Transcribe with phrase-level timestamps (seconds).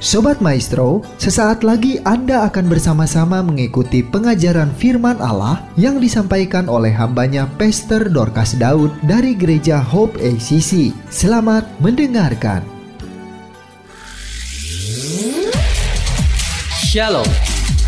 [0.00, 7.44] Sobat Maestro, sesaat lagi Anda akan bersama-sama mengikuti pengajaran firman Allah yang disampaikan oleh hambanya
[7.60, 10.96] Pastor Dorcas Daud dari Gereja Hope ACC.
[11.12, 12.64] Selamat mendengarkan.
[16.80, 17.28] Shalom,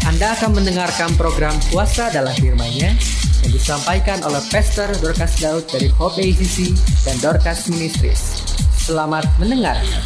[0.05, 2.93] Anda akan mendengarkan program Puasa dalam firman-Nya
[3.41, 6.77] yang disampaikan oleh Pastor Dorcas Daud dari Hope ACC
[7.09, 8.45] dan Dorcas Ministries.
[8.77, 10.05] Selamat mendengarkan.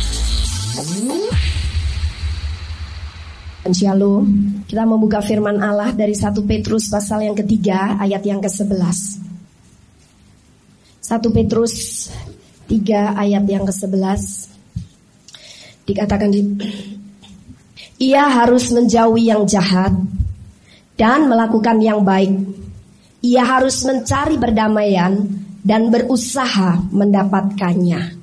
[3.74, 4.24] Shalom.
[4.66, 8.98] Kita membuka firman Allah dari 1 Petrus pasal yang ketiga ayat yang ke-11.
[11.02, 11.74] 1 Petrus
[12.66, 14.22] 3 ayat yang ke-11
[15.86, 16.42] dikatakan di
[18.02, 19.94] Ia harus menjauhi yang jahat
[20.98, 22.34] dan melakukan yang baik.
[23.22, 25.14] Ia harus mencari perdamaian
[25.62, 28.15] dan berusaha mendapatkannya.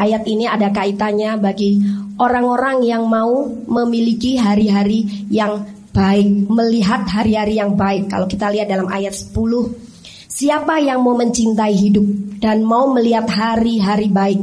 [0.00, 1.76] Ayat ini ada kaitannya bagi
[2.16, 5.60] orang-orang yang mau memiliki hari-hari yang
[5.92, 8.08] baik, melihat hari-hari yang baik.
[8.08, 9.36] Kalau kita lihat dalam ayat 10,
[10.24, 14.40] siapa yang mau mencintai hidup dan mau melihat hari-hari baik,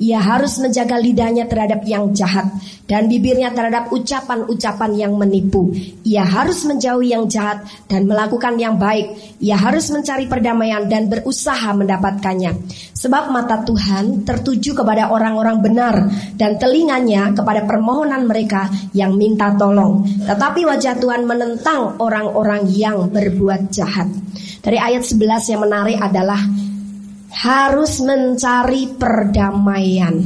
[0.00, 2.48] ia harus menjaga lidahnya terhadap yang jahat
[2.88, 5.68] dan bibirnya terhadap ucapan-ucapan yang menipu.
[6.08, 9.12] Ia harus menjauhi yang jahat dan melakukan yang baik.
[9.44, 12.56] Ia harus mencari perdamaian dan berusaha mendapatkannya.
[12.96, 16.08] Sebab mata Tuhan tertuju kepada orang-orang benar
[16.40, 20.00] dan telinganya kepada permohonan mereka yang minta tolong.
[20.24, 24.08] Tetapi wajah Tuhan menentang orang-orang yang berbuat jahat.
[24.64, 26.40] Dari ayat 11 yang menarik adalah
[27.30, 30.18] harus mencari perdamaian.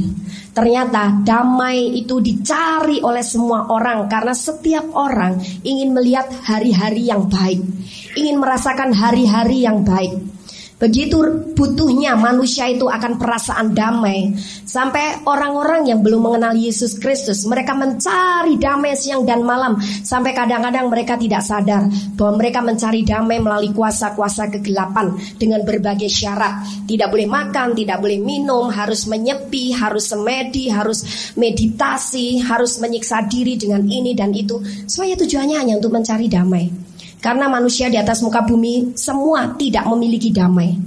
[0.55, 5.35] Ternyata damai itu dicari oleh semua orang karena setiap orang
[5.67, 7.59] ingin melihat hari-hari yang baik,
[8.15, 10.34] ingin merasakan hari-hari yang baik.
[10.75, 11.15] Begitu
[11.55, 14.35] butuhnya manusia itu akan perasaan damai.
[14.67, 19.79] Sampai orang-orang yang belum mengenal Yesus Kristus Mereka mencari damai siang dan malam.
[19.79, 21.87] Sampai kadang-kadang mereka tidak sadar
[22.19, 26.67] Bahwa mereka mencari damai melalui kuasa-kuasa kegelapan Dengan berbagai syarat.
[26.83, 33.55] Tidak boleh makan, tidak boleh minum Harus menyepi, harus semedi, harus meditasi Harus menyiksa diri
[33.55, 34.59] dengan ini dan itu.
[34.91, 36.84] Supaya tujuannya hanya untuk mencari damai
[37.25, 40.77] karena manusia di atas muka bumi semua tidak memiliki damai.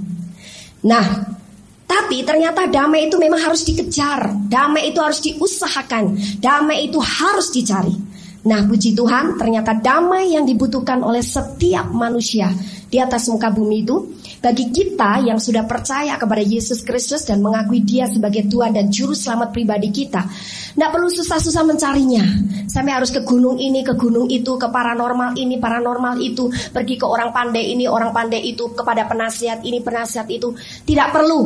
[0.87, 1.35] Nah,
[1.83, 7.91] tapi ternyata damai itu memang harus dikejar, damai itu harus diusahakan, damai itu harus dicari.
[8.39, 12.47] Nah, puji Tuhan, ternyata damai yang dibutuhkan oleh setiap manusia
[12.87, 17.83] di atas muka bumi itu bagi kita yang sudah percaya kepada Yesus Kristus dan mengakui
[17.83, 20.23] Dia sebagai Tuhan dan Juru Selamat pribadi kita,
[20.71, 22.23] tidak perlu susah-susah mencarinya.
[22.71, 27.03] Sampai harus ke gunung ini, ke gunung itu, ke paranormal ini, paranormal itu, pergi ke
[27.03, 30.55] orang pandai ini, orang pandai itu, kepada penasihat ini, penasihat itu.
[30.87, 31.41] Tidak perlu.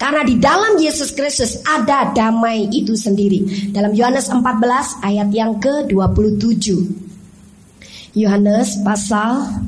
[0.00, 3.68] Karena di dalam Yesus Kristus ada damai itu sendiri.
[3.68, 6.66] Dalam Yohanes 14 ayat yang ke-27.
[8.16, 9.60] Yohanes pasal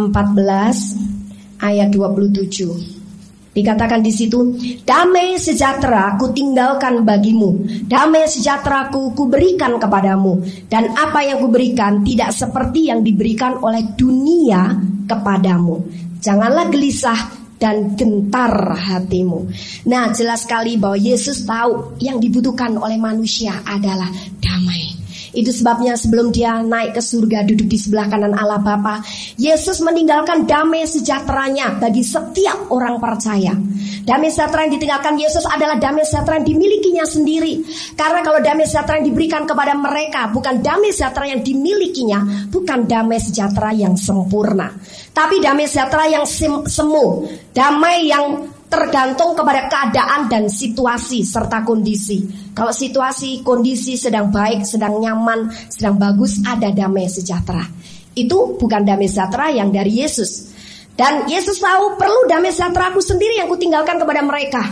[0.00, 3.52] 14 ayat 27.
[3.52, 4.56] Dikatakan di situ,
[4.88, 10.40] damai sejahtera ku tinggalkan bagimu, damai sejahtera ku kuberikan kepadamu,
[10.72, 15.84] dan apa yang kuberikan tidak seperti yang diberikan oleh dunia kepadamu.
[16.24, 19.46] Janganlah gelisah dan gentar hatimu.
[19.86, 24.10] Nah, jelas sekali bahwa Yesus tahu yang dibutuhkan oleh manusia adalah
[24.42, 25.01] damai.
[25.32, 29.00] Itu sebabnya sebelum dia naik ke surga duduk di sebelah kanan Allah Bapa,
[29.40, 33.56] Yesus meninggalkan damai sejahteranya bagi setiap orang percaya.
[34.04, 37.64] Damai sejahtera yang ditinggalkan Yesus adalah damai sejahtera yang dimilikinya sendiri.
[37.96, 43.16] Karena kalau damai sejahtera yang diberikan kepada mereka bukan damai sejahtera yang dimilikinya, bukan damai
[43.16, 44.68] sejahtera yang sempurna.
[45.16, 46.24] Tapi damai sejahtera yang
[46.68, 47.24] semu,
[47.56, 52.24] damai yang tergantung kepada keadaan dan situasi serta kondisi.
[52.56, 57.68] Kalau situasi, kondisi sedang baik, sedang nyaman, sedang bagus, ada damai sejahtera.
[58.16, 60.48] Itu bukan damai sejahtera yang dari Yesus.
[60.96, 64.62] Dan Yesus tahu perlu damai sejahtera aku sendiri yang kutinggalkan kepada mereka.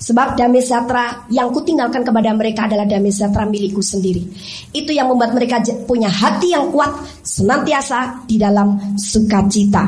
[0.00, 4.24] Sebab damai sejahtera yang kutinggalkan kepada mereka adalah damai sejahtera milikku sendiri.
[4.72, 6.88] Itu yang membuat mereka punya hati yang kuat
[7.20, 9.84] senantiasa di dalam sukacita.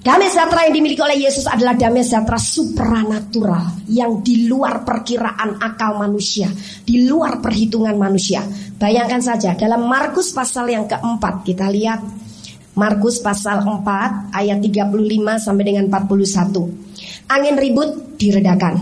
[0.00, 6.00] Damai sejahtera yang dimiliki oleh Yesus adalah damai sejahtera supranatural yang di luar perkiraan akal
[6.00, 6.48] manusia,
[6.88, 8.40] di luar perhitungan manusia.
[8.80, 12.00] Bayangkan saja dalam Markus pasal yang keempat kita lihat
[12.80, 14.88] Markus pasal 4 ayat 35
[15.36, 17.28] sampai dengan 41.
[17.28, 18.80] Angin ribut diredakan.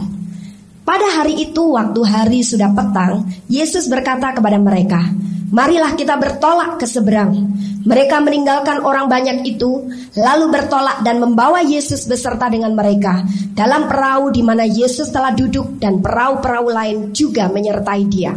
[0.87, 5.03] Pada hari itu waktu hari sudah petang, Yesus berkata kepada mereka,
[5.49, 7.49] Marilah kita bertolak ke seberang.
[7.89, 13.25] Mereka meninggalkan orang banyak itu, lalu bertolak dan membawa Yesus beserta dengan mereka
[13.57, 18.37] dalam perahu di mana Yesus telah duduk dan perahu-perahu lain juga menyertai dia.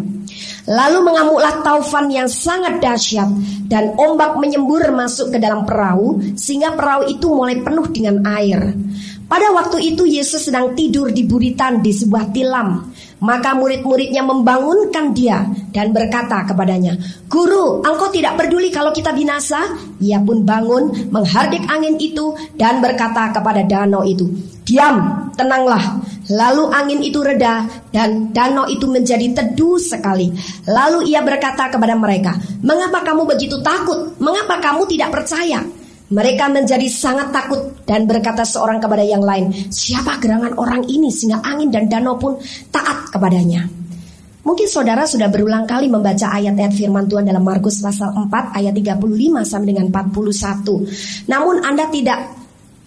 [0.71, 3.27] Lalu mengamuklah taufan yang sangat dahsyat
[3.67, 8.71] dan ombak menyembur masuk ke dalam perahu sehingga perahu itu mulai penuh dengan air.
[9.27, 12.91] Pada waktu itu Yesus sedang tidur di buritan di sebuah tilam.
[13.21, 16.97] Maka murid-muridnya membangunkan dia dan berkata kepadanya,
[17.29, 19.77] Guru, engkau tidak peduli kalau kita binasa?
[20.01, 24.25] Ia pun bangun, menghardik angin itu dan berkata kepada danau itu,
[24.65, 26.01] Diam, tenanglah.
[26.33, 30.33] Lalu angin itu reda dan danau itu menjadi teduh sekali.
[30.65, 32.33] Lalu ia berkata kepada mereka,
[32.65, 34.17] Mengapa kamu begitu takut?
[34.17, 35.61] Mengapa kamu tidak percaya?
[36.11, 41.39] Mereka menjadi sangat takut dan berkata seorang kepada yang lain, "Siapa gerangan orang ini sehingga
[41.39, 42.35] angin dan danau pun
[42.67, 43.63] taat kepadanya?"
[44.41, 49.45] Mungkin saudara sudah berulang kali membaca ayat-ayat firman Tuhan dalam Markus pasal 4 ayat 35
[49.45, 50.81] sampai dengan 41.
[51.29, 52.19] Namun Anda tidak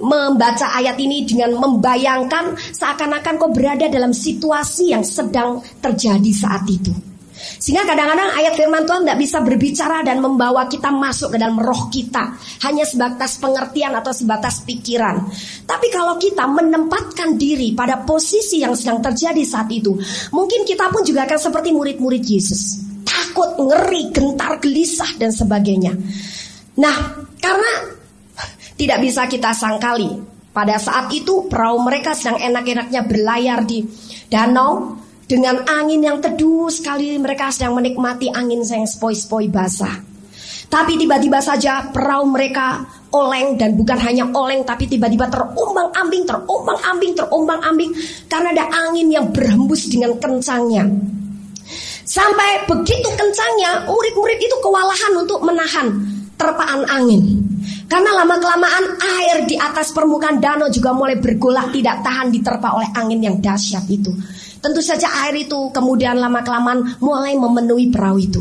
[0.02, 7.13] membaca ayat ini dengan membayangkan seakan-akan kau berada dalam situasi yang sedang terjadi saat itu.
[7.34, 11.90] Sehingga kadang-kadang ayat firman Tuhan tidak bisa berbicara dan membawa kita masuk ke dalam roh
[11.90, 12.38] kita.
[12.62, 15.26] Hanya sebatas pengertian atau sebatas pikiran.
[15.66, 19.98] Tapi kalau kita menempatkan diri pada posisi yang sedang terjadi saat itu.
[20.30, 22.80] Mungkin kita pun juga akan seperti murid-murid Yesus.
[23.02, 25.92] Takut, ngeri, gentar, gelisah dan sebagainya.
[26.78, 26.96] Nah,
[27.42, 27.72] karena
[28.74, 30.34] tidak bisa kita sangkali.
[30.54, 33.82] Pada saat itu perahu mereka sedang enak-enaknya berlayar di
[34.30, 40.14] danau dengan angin yang teduh sekali mereka sedang menikmati angin yang spoi-spoi basah.
[40.68, 42.82] Tapi tiba-tiba saja perahu mereka
[43.14, 47.90] oleng dan bukan hanya oleng tapi tiba-tiba terumbang-ambing, terumbang-ambing, terumbang-ambing
[48.26, 50.82] karena ada angin yang berhembus dengan kencangnya.
[52.04, 55.88] Sampai begitu kencangnya murid-murid itu kewalahan untuk menahan
[56.36, 57.40] terpaan angin.
[57.88, 63.20] Karena lama-kelamaan air di atas permukaan danau juga mulai bergolak tidak tahan diterpa oleh angin
[63.22, 64.10] yang dahsyat itu.
[64.64, 68.40] Tentu saja air itu kemudian lama-kelamaan mulai memenuhi perahu itu.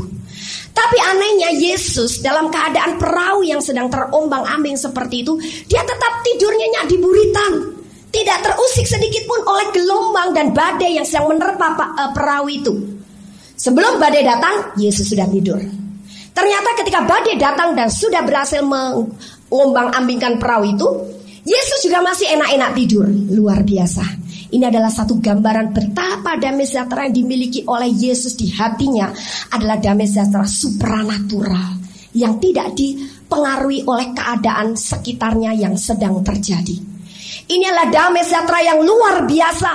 [0.71, 5.35] Tapi anehnya Yesus dalam keadaan perahu yang sedang terombang-ambing seperti itu,
[5.67, 7.53] dia tetap tidur nyenyak di buritan.
[8.07, 12.73] Tidak terusik sedikit pun oleh gelombang dan badai yang sedang menerpa eh, perahu itu.
[13.59, 15.59] Sebelum badai datang, Yesus sudah tidur.
[16.31, 20.87] Ternyata ketika badai datang dan sudah berhasil mengombang-ambingkan perahu itu,
[21.43, 23.05] Yesus juga masih enak-enak tidur.
[23.11, 24.22] Luar biasa.
[24.53, 29.09] Ini adalah satu gambaran betapa damai sejahtera yang dimiliki oleh Yesus di hatinya
[29.49, 31.81] adalah damai sejahtera supranatural
[32.13, 36.77] yang tidak dipengaruhi oleh keadaan sekitarnya yang sedang terjadi.
[37.49, 39.71] Ini adalah damai sejahtera yang luar biasa.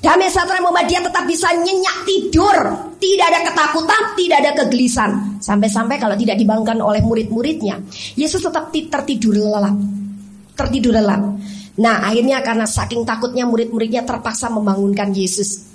[0.00, 2.56] Damai sejahtera yang membuat dia tetap bisa nyenyak tidur.
[2.96, 5.12] Tidak ada ketakutan, tidak ada kegelisahan.
[5.44, 7.84] Sampai-sampai kalau tidak dibangunkan oleh murid-muridnya,
[8.16, 10.05] Yesus tetap tertidur lelap.
[10.56, 11.36] Tertidur lelap.
[11.76, 15.68] Nah akhirnya karena saking takutnya murid-muridnya terpaksa membangunkan Yesus.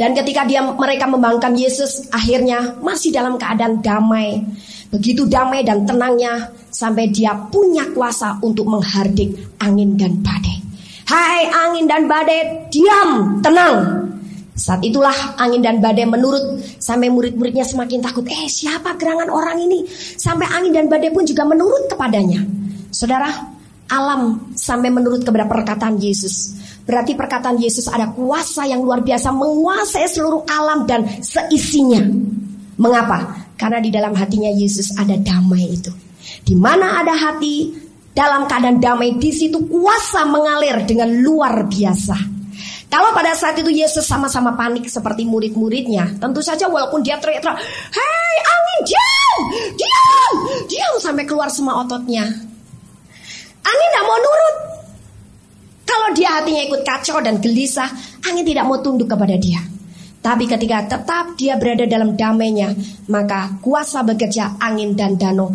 [0.00, 4.40] Dan ketika dia mereka membangunkan Yesus, akhirnya masih dalam keadaan damai.
[4.88, 10.56] Begitu damai dan tenangnya sampai dia punya kuasa untuk menghardik angin dan badai.
[11.04, 13.76] Hai angin dan badai, diam, tenang.
[14.56, 18.26] Saat itulah angin dan badai menurut sampai murid-muridnya semakin takut.
[18.28, 19.86] Eh siapa gerangan orang ini?
[20.18, 22.44] Sampai angin dan badai pun juga menurut kepadanya.
[22.90, 23.30] Saudara,
[23.90, 26.54] alam sampai menurut kepada perkataan Yesus.
[26.86, 32.02] Berarti perkataan Yesus ada kuasa yang luar biasa menguasai seluruh alam dan seisinya.
[32.80, 33.50] Mengapa?
[33.58, 35.92] Karena di dalam hatinya Yesus ada damai itu.
[36.40, 37.76] Di mana ada hati
[38.10, 42.39] dalam keadaan damai di situ kuasa mengalir dengan luar biasa.
[42.90, 47.54] Kalau pada saat itu Yesus sama-sama panik seperti murid-muridnya, tentu saja walaupun dia teriak-teriak,
[47.94, 49.40] "Hei angin, diam!
[49.78, 50.34] Diam!
[50.66, 52.26] Diam!" sampai keluar semua ototnya.
[53.62, 54.56] Angin tidak mau nurut.
[55.86, 57.90] Kalau dia hatinya ikut kacau dan gelisah,
[58.26, 59.62] angin tidak mau tunduk kepada dia.
[60.20, 62.74] Tapi ketika tetap dia berada dalam damainya,
[63.06, 65.54] maka kuasa bekerja angin dan danau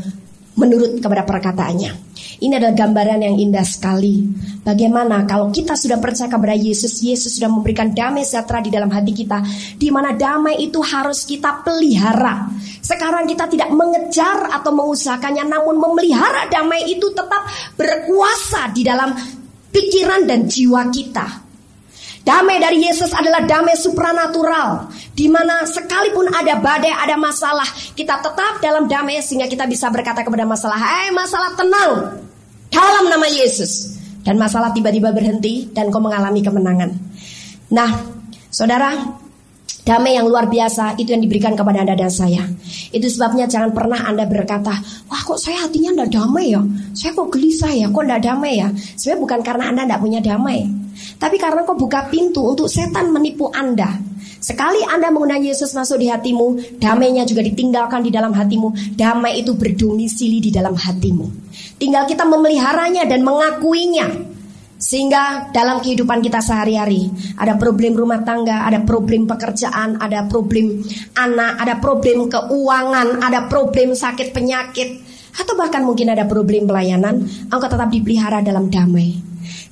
[0.55, 1.91] menurut kepada perkataannya.
[2.35, 4.23] Ini adalah gambaran yang indah sekali.
[4.63, 9.11] Bagaimana kalau kita sudah percaya kepada Yesus, Yesus sudah memberikan damai sejahtera di dalam hati
[9.15, 9.39] kita,
[9.75, 12.49] di mana damai itu harus kita pelihara.
[12.83, 17.47] Sekarang kita tidak mengejar atau mengusahakannya, namun memelihara damai itu tetap
[17.79, 19.15] berkuasa di dalam
[19.71, 21.44] pikiran dan jiwa kita.
[22.25, 24.89] Damai dari Yesus adalah damai supranatural.
[25.13, 30.25] Di mana sekalipun ada badai, ada masalah, kita tetap dalam damai sehingga kita bisa berkata
[30.25, 32.17] kepada masalah, "Hei, masalah tenang."
[32.73, 33.93] Dalam nama Yesus.
[34.25, 36.97] Dan masalah tiba-tiba berhenti dan kau mengalami kemenangan.
[37.69, 38.15] Nah,
[38.49, 38.95] Saudara,
[39.85, 42.41] damai yang luar biasa itu yang diberikan kepada Anda dan saya.
[42.89, 44.73] Itu sebabnya jangan pernah Anda berkata,
[45.07, 46.61] wah kok saya hatinya tidak damai ya?
[46.97, 47.87] Saya kok gelisah ya?
[47.93, 48.67] Kok tidak damai ya?
[48.73, 50.59] Sebenarnya bukan karena Anda tidak punya damai.
[51.21, 53.93] Tapi karena kau buka pintu untuk setan menipu Anda.
[54.41, 58.97] Sekali Anda mengundang Yesus masuk di hatimu, damainya juga ditinggalkan di dalam hatimu.
[58.97, 61.25] Damai itu berdomisili di dalam hatimu.
[61.77, 64.34] Tinggal kita memeliharanya dan mengakuinya.
[64.85, 67.09] Sehingga dalam kehidupan kita sehari-hari
[67.41, 70.85] ada problem rumah tangga, ada problem pekerjaan, ada problem
[71.17, 75.01] anak, ada problem keuangan, ada problem sakit penyakit,
[75.41, 79.17] atau bahkan mungkin ada problem pelayanan, engkau tetap dipelihara dalam damai.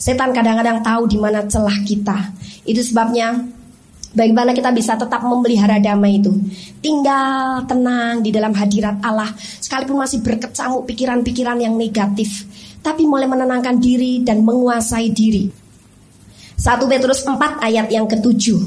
[0.01, 2.33] Setan kadang-kadang tahu di mana celah kita.
[2.65, 3.53] Itu sebabnya
[4.13, 6.29] Bagaimana kita bisa tetap memelihara damai itu?
[6.85, 12.45] Tinggal tenang di dalam hadirat Allah, sekalipun masih berkecamuk pikiran-pikiran yang negatif,
[12.83, 15.47] tapi mulai menenangkan diri dan menguasai diri.
[16.59, 18.59] 1 Petrus 4 ayat yang ketujuh.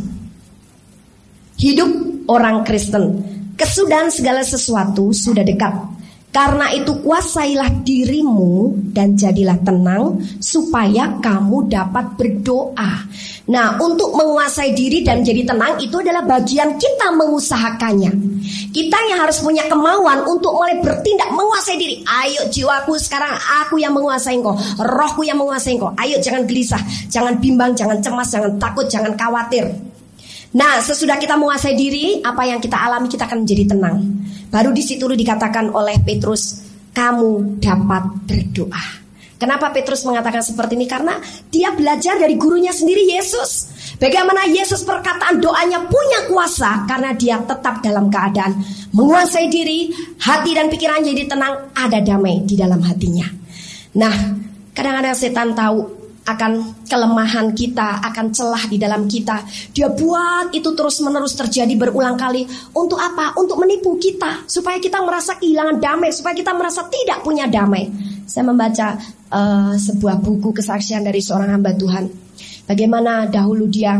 [1.56, 1.90] Hidup
[2.28, 3.20] orang Kristen,
[3.56, 5.95] kesudahan segala sesuatu sudah dekat.
[6.36, 13.08] Karena itu kuasailah dirimu dan jadilah tenang supaya kamu dapat berdoa.
[13.48, 18.12] Nah, untuk menguasai diri dan jadi tenang itu adalah bagian kita mengusahakannya.
[18.68, 22.04] Kita yang harus punya kemauan untuk mulai bertindak menguasai diri.
[22.04, 23.32] Ayo jiwaku sekarang
[23.64, 25.96] aku yang menguasai kau, rohku yang menguasai kau.
[25.96, 29.72] Ayo jangan gelisah, jangan bimbang, jangan cemas, jangan takut, jangan khawatir.
[30.52, 34.25] Nah, sesudah kita menguasai diri, apa yang kita alami kita akan menjadi tenang.
[34.56, 36.64] Baru di situ dikatakan oleh Petrus,
[36.96, 39.04] kamu dapat berdoa.
[39.36, 40.88] Kenapa Petrus mengatakan seperti ini?
[40.88, 41.20] Karena
[41.52, 43.68] dia belajar dari gurunya sendiri Yesus.
[44.00, 48.56] Bagaimana Yesus perkataan doanya punya kuasa karena dia tetap dalam keadaan
[48.96, 49.92] menguasai diri,
[50.24, 53.28] hati dan pikiran jadi tenang, ada damai di dalam hatinya.
[54.00, 54.40] Nah,
[54.72, 59.46] kadang-kadang setan tahu akan kelemahan kita, akan celah di dalam kita.
[59.70, 62.42] Dia buat itu terus-menerus terjadi berulang kali.
[62.74, 63.38] Untuk apa?
[63.38, 67.86] Untuk menipu kita, supaya kita merasa kehilangan damai, supaya kita merasa tidak punya damai.
[68.26, 68.98] Saya membaca
[69.30, 72.10] uh, sebuah buku kesaksian dari seorang hamba Tuhan.
[72.66, 73.94] Bagaimana dahulu dia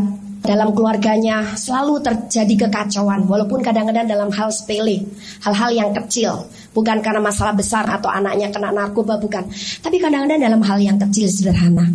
[0.46, 5.02] dalam keluarganya selalu terjadi kekacauan walaupun kadang-kadang dalam hal sepele,
[5.42, 9.48] hal-hal yang kecil, bukan karena masalah besar atau anaknya kena narkoba bukan,
[9.80, 11.88] tapi kadang-kadang dalam hal yang kecil sederhana.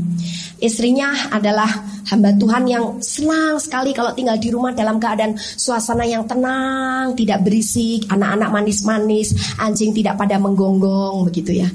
[0.62, 1.66] Istrinya adalah
[2.14, 7.42] hamba Tuhan yang senang sekali kalau tinggal di rumah dalam keadaan suasana yang tenang, tidak
[7.42, 11.70] berisik, anak-anak manis-manis, anjing tidak pada menggonggong begitu ya.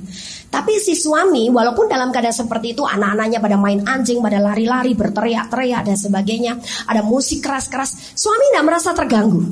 [0.47, 5.83] Tapi si suami walaupun dalam keadaan seperti itu anak-anaknya pada main anjing, pada lari-lari, berteriak-teriak
[5.83, 6.55] dan sebagainya,
[6.87, 9.43] ada musik keras-keras, suami tidak merasa terganggu.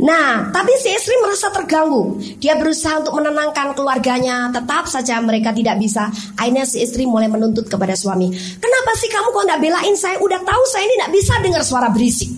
[0.00, 2.16] Nah, tapi si istri merasa terganggu.
[2.40, 6.08] Dia berusaha untuk menenangkan keluarganya, tetap saja mereka tidak bisa.
[6.40, 8.32] Akhirnya si istri mulai menuntut kepada suami.
[8.32, 10.16] Kenapa sih kamu kok tidak belain saya?
[10.18, 12.32] Udah tahu saya ini tidak bisa dengar suara berisik.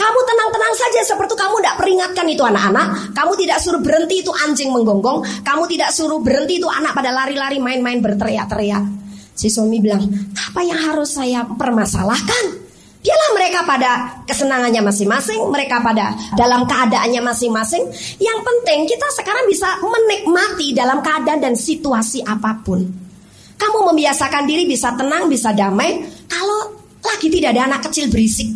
[0.00, 3.12] Kamu tenang-tenang saja seperti kamu tidak peringatkan itu anak-anak.
[3.12, 5.44] Kamu tidak suruh berhenti itu anjing menggonggong.
[5.44, 8.80] Kamu tidak suruh berhenti itu anak pada lari-lari main-main berteriak-teriak.
[9.36, 10.00] Si suami bilang,
[10.32, 12.69] apa yang harus saya permasalahkan?
[13.00, 13.90] Biarlah mereka pada
[14.28, 17.88] kesenangannya masing-masing, mereka pada dalam keadaannya masing-masing.
[18.20, 22.84] Yang penting kita sekarang bisa menikmati dalam keadaan dan situasi apa pun.
[23.56, 26.04] Kamu membiasakan diri bisa tenang, bisa damai.
[26.28, 28.48] Kalau lagi tidak ada anak kecil berisik,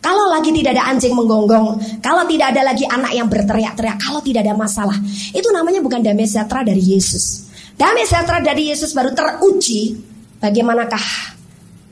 [0.00, 4.48] kalau lagi tidak ada anjing menggonggong, kalau tidak ada lagi anak yang berteriak-teriak, kalau tidak
[4.48, 4.96] ada masalah,
[5.36, 7.52] itu namanya bukan damai sejahtera dari Yesus.
[7.76, 9.96] Damai sejahtera dari Yesus baru teruji
[10.40, 11.39] bagaimanakah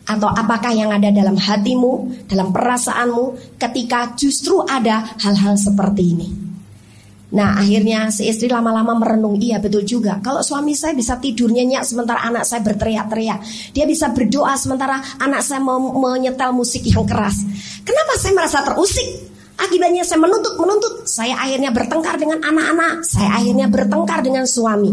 [0.09, 6.29] atau apakah yang ada dalam hatimu, dalam perasaanmu ketika justru ada hal-hal seperti ini.
[7.29, 10.17] Nah akhirnya si istri lama-lama merenung Iya betul juga.
[10.25, 13.45] Kalau suami saya bisa tidur nyenyak Sementara anak saya berteriak-teriak.
[13.77, 17.45] Dia bisa berdoa sementara anak saya menyetel musik yang keras.
[17.85, 19.29] Kenapa saya merasa terusik?
[19.61, 21.05] Akibatnya saya menuntut-menuntut.
[21.05, 23.05] Saya akhirnya bertengkar dengan anak-anak.
[23.05, 24.93] Saya akhirnya bertengkar dengan suami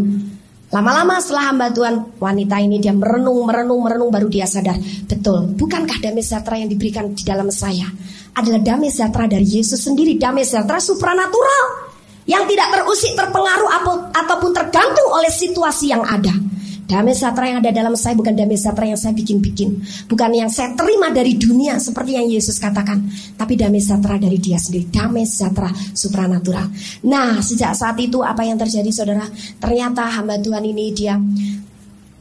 [0.76, 4.76] Lama-lama setelah hamba Tuhan wanita ini dia merenung, merenung, merenung baru dia sadar.
[5.08, 7.88] Betul, bukankah damai sejahtera yang diberikan di dalam saya
[8.36, 11.96] adalah damai sejahtera dari Yesus sendiri, damai sejahtera supranatural
[12.28, 13.72] yang tidak terusik, terpengaruh
[14.12, 16.36] ataupun tergantung oleh situasi yang ada.
[16.86, 19.82] Damai sejahtera yang ada dalam saya bukan damai sejahtera yang saya bikin-bikin.
[20.06, 23.02] Bukan yang saya terima dari dunia seperti yang Yesus katakan.
[23.34, 24.86] Tapi damai sejahtera dari dia sendiri.
[24.94, 26.70] Damai sejahtera supranatural.
[27.10, 29.26] Nah sejak saat itu apa yang terjadi saudara?
[29.58, 31.18] Ternyata hamba Tuhan ini dia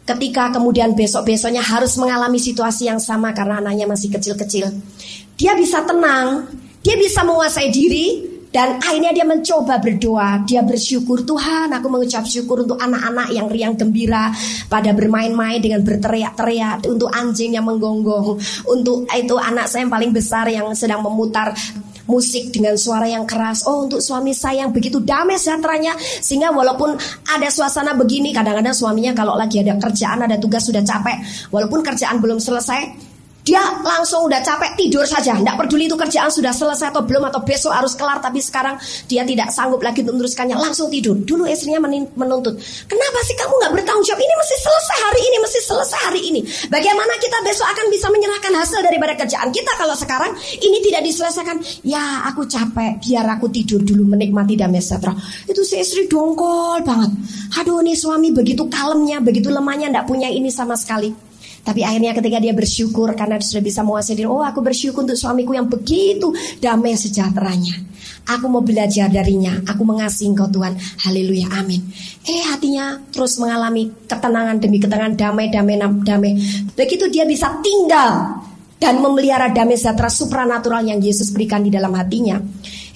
[0.04, 4.68] ketika kemudian besok-besoknya harus mengalami situasi yang sama karena anaknya masih kecil-kecil.
[5.36, 6.44] Dia bisa tenang,
[6.84, 10.46] dia bisa menguasai diri, dan akhirnya dia mencoba berdoa.
[10.46, 14.30] Dia bersyukur Tuhan, aku mengucap syukur untuk anak-anak yang riang gembira
[14.70, 18.38] pada bermain-main dengan berteriak-teriak, untuk anjing yang menggonggong,
[18.70, 21.50] untuk itu anak saya yang paling besar yang sedang memutar
[22.06, 23.66] musik dengan suara yang keras.
[23.66, 26.94] Oh, untuk suami saya yang begitu damai sejahteranya sehingga walaupun
[27.26, 32.22] ada suasana begini, kadang-kadang suaminya kalau lagi ada kerjaan, ada tugas sudah capek, walaupun kerjaan
[32.22, 33.13] belum selesai,
[33.44, 37.44] Dia langsung udah capek tidur saja, tidak peduli itu kerjaan sudah selesai atau belum atau
[37.44, 41.12] besok harus kelar, tapi sekarang dia tidak sanggup lagi untuk meneruskannya, langsung tidur.
[41.12, 41.84] Dulu istrinya
[42.16, 42.56] menuntut,
[42.88, 44.24] kenapa sih kamu nggak bertanggung jawab?
[44.24, 46.40] Ini mesti selesai hari ini, mesti selesai hari ini.
[46.72, 50.32] Bagaimana kita besok akan bisa menyerahkan hasil daripada kerjaan kita kalau sekarang
[50.64, 51.60] ini tidak diselesaikan?
[51.84, 55.12] Ya aku capek, biar aku tidur dulu menikmati damai sejahtera.
[55.44, 57.12] Itu si istri dongkol banget.
[57.60, 61.33] Aduh nih suami begitu kalemnya, begitu lemahnya, tidak punya ini sama sekali.
[61.64, 65.56] Tapi akhirnya ketika dia bersyukur karena sudah bisa menguasai diri, oh aku bersyukur untuk suamiku
[65.56, 66.28] yang begitu
[66.60, 67.96] damai sejahteranya.
[68.24, 70.76] Aku mau belajar darinya, aku mengasihi engkau Tuhan.
[71.04, 71.80] Haleluya, amin.
[72.24, 76.32] Eh hatinya terus mengalami ketenangan demi ketenangan, damai, damai, damai.
[76.76, 78.44] Begitu dia bisa tinggal
[78.80, 82.36] dan memelihara damai sejahtera supranatural yang Yesus berikan di dalam hatinya.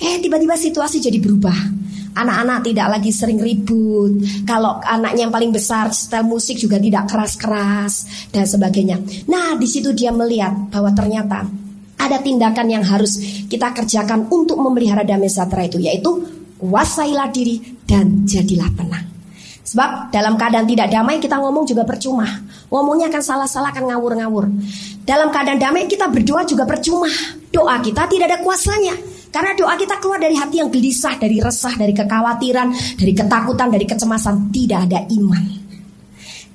[0.01, 1.78] Eh tiba-tiba situasi jadi berubah.
[2.19, 4.19] Anak-anak tidak lagi sering ribut.
[4.43, 8.99] Kalau anaknya yang paling besar, setel musik juga tidak keras-keras dan sebagainya.
[9.31, 11.47] Nah, di situ dia melihat bahwa ternyata
[11.99, 16.11] ada tindakan yang harus kita kerjakan untuk memelihara damai sejahtera itu, yaitu
[16.59, 19.07] kuasailah diri dan jadilah tenang.
[19.69, 22.25] Sebab dalam keadaan tidak damai kita ngomong juga percuma.
[22.73, 24.49] Ngomongnya akan salah-salah, akan ngawur-ngawur.
[25.05, 27.09] Dalam keadaan damai kita berdoa juga percuma.
[27.53, 29.18] Doa kita tidak ada kuasanya.
[29.29, 33.85] Karena doa kita keluar dari hati yang gelisah, dari resah, dari kekhawatiran, dari ketakutan, dari
[33.85, 35.45] kecemasan, tidak ada iman.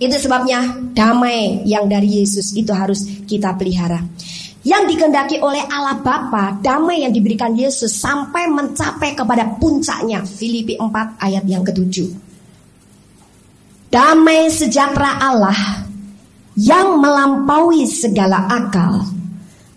[0.01, 4.01] Itu sebabnya damai yang dari Yesus itu harus kita pelihara.
[4.63, 10.23] Yang dikendaki oleh Allah Bapa, damai yang diberikan Yesus sampai mencapai kepada puncaknya.
[10.23, 12.09] Filipi 4 ayat yang ketujuh.
[13.91, 15.85] Damai sejahtera Allah
[16.57, 19.22] yang melampaui segala akal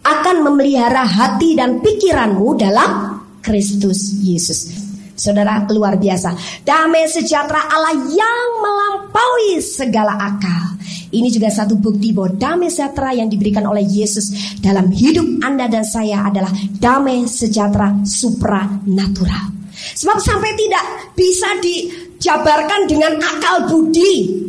[0.07, 4.71] akan memelihara hati dan pikiranmu dalam Kristus Yesus.
[5.17, 6.63] Saudara luar biasa.
[6.63, 10.77] Damai sejahtera Allah yang melampaui segala akal.
[11.09, 15.87] Ini juga satu bukti bahwa damai sejahtera yang diberikan oleh Yesus dalam hidup Anda dan
[15.87, 19.57] saya adalah damai sejahtera supranatural.
[19.77, 20.85] Sebab sampai tidak
[21.17, 24.45] bisa dijabarkan dengan akal budi.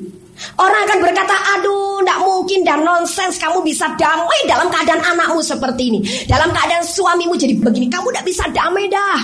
[0.57, 5.89] Orang akan berkata, aduh, tidak mungkin dan nonsens kamu bisa damai dalam keadaan anakmu seperti
[5.89, 5.99] ini.
[6.29, 9.19] Dalam keadaan suamimu jadi begini, kamu tidak bisa damai dah.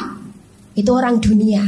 [0.73, 1.61] Itu orang dunia.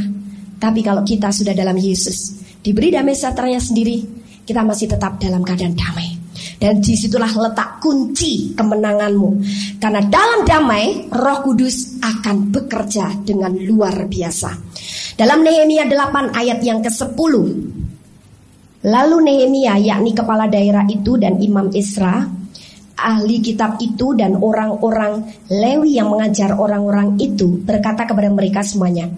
[0.58, 4.02] Tapi kalau kita sudah dalam Yesus, diberi damai sejahteranya sendiri,
[4.42, 6.18] kita masih tetap dalam keadaan damai.
[6.56, 9.30] Dan di situlah letak kunci kemenanganmu.
[9.76, 14.50] Karena dalam damai, roh kudus akan bekerja dengan luar biasa.
[15.16, 17.32] Dalam Nehemia 8 ayat yang ke-10,
[18.84, 22.26] Lalu Nehemia yakni kepala daerah itu dan Imam Isra
[22.96, 25.20] ahli kitab itu dan orang-orang
[25.52, 29.12] Lewi yang mengajar orang-orang itu berkata kepada mereka semuanya,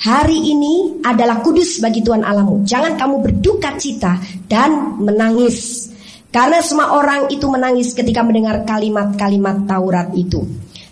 [0.00, 2.64] Hari ini adalah kudus bagi Tuhan Alamu.
[2.64, 4.16] Jangan kamu berduka cita
[4.48, 5.88] dan menangis.
[6.32, 10.40] Karena semua orang itu menangis ketika mendengar kalimat-kalimat Taurat itu.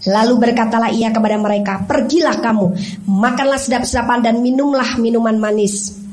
[0.05, 2.75] Lalu berkatalah ia kepada mereka, Pergilah kamu,
[3.09, 6.08] makanlah sedap-sedapan dan minumlah minuman manis.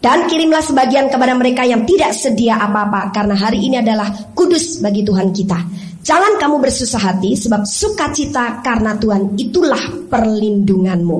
[0.00, 5.04] Dan kirimlah sebagian kepada mereka yang tidak sedia apa-apa Karena hari ini adalah kudus bagi
[5.04, 5.60] Tuhan kita.
[6.00, 11.18] Jangan kamu bersusah hati sebab sukacita karena Tuhan itulah perlindunganmu.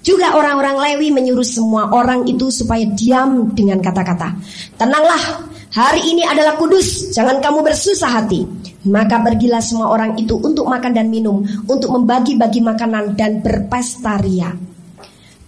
[0.00, 4.32] Juga orang-orang Lewi menyuruh semua orang itu supaya diam dengan kata-kata.
[4.80, 5.44] Tenanglah
[5.76, 8.48] hari ini adalah kudus Jangan kamu bersusah hati.
[8.88, 14.73] Maka pergilah semua orang itu untuk makan dan minum Untuk membagi-bagi makanan dan berpesta ria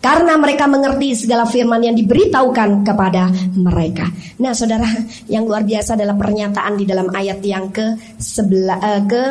[0.00, 3.26] karena mereka mengerti segala firman yang diberitahukan kepada
[3.58, 4.06] mereka.
[4.38, 4.86] Nah, saudara,
[5.26, 9.24] yang luar biasa adalah pernyataan di dalam ayat yang ke sebelah uh, ke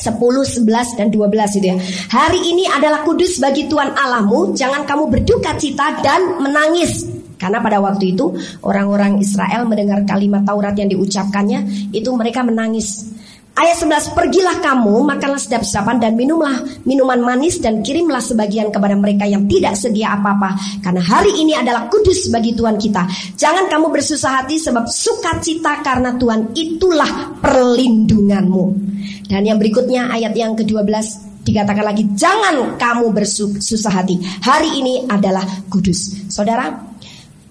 [0.00, 1.76] 10, 11 dan 12 itu ya.
[2.08, 7.04] Hari ini adalah kudus bagi Tuhan Allahmu, jangan kamu berduka cita dan menangis.
[7.36, 13.12] Karena pada waktu itu orang-orang Israel mendengar kalimat Taurat yang diucapkannya, itu mereka menangis.
[13.60, 19.28] Ayat 11, pergilah kamu, makanlah sedap-sedapan dan minumlah minuman manis dan kirimlah sebagian kepada mereka
[19.28, 20.56] yang tidak sedia apa-apa.
[20.80, 23.04] Karena hari ini adalah kudus bagi Tuhan kita.
[23.36, 28.64] Jangan kamu bersusah hati sebab sukacita karena Tuhan itulah perlindunganmu.
[29.28, 34.16] Dan yang berikutnya ayat yang ke-12 dikatakan lagi, jangan kamu bersusah hati.
[34.40, 36.32] Hari ini adalah kudus.
[36.32, 36.64] Saudara,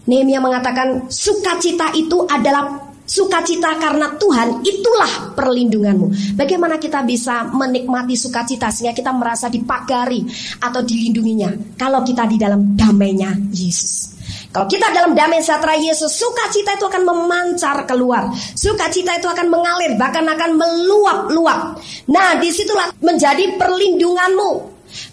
[0.09, 6.37] Nehemia mengatakan sukacita itu adalah Sukacita karena Tuhan itulah perlindunganmu.
[6.37, 10.21] Bagaimana kita bisa menikmati sukacita sehingga kita merasa dipagari
[10.61, 14.13] atau dilindunginya kalau kita di dalam damainya Yesus.
[14.53, 18.29] Kalau kita dalam damai sejahtera Yesus, sukacita itu akan memancar keluar.
[18.33, 21.81] Sukacita itu akan mengalir, bahkan akan meluap-luap.
[22.13, 24.51] Nah, di situlah menjadi perlindunganmu.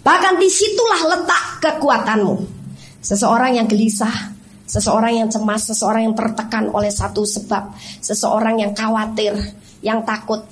[0.05, 2.33] Bahkan di situlah letak kekuatanmu.
[3.01, 4.36] Seseorang yang gelisah,
[4.77, 9.33] Seseorang yang cemas, seseorang yang tertekan oleh satu sebab, seseorang yang khawatir,
[9.81, 10.45] yang takut.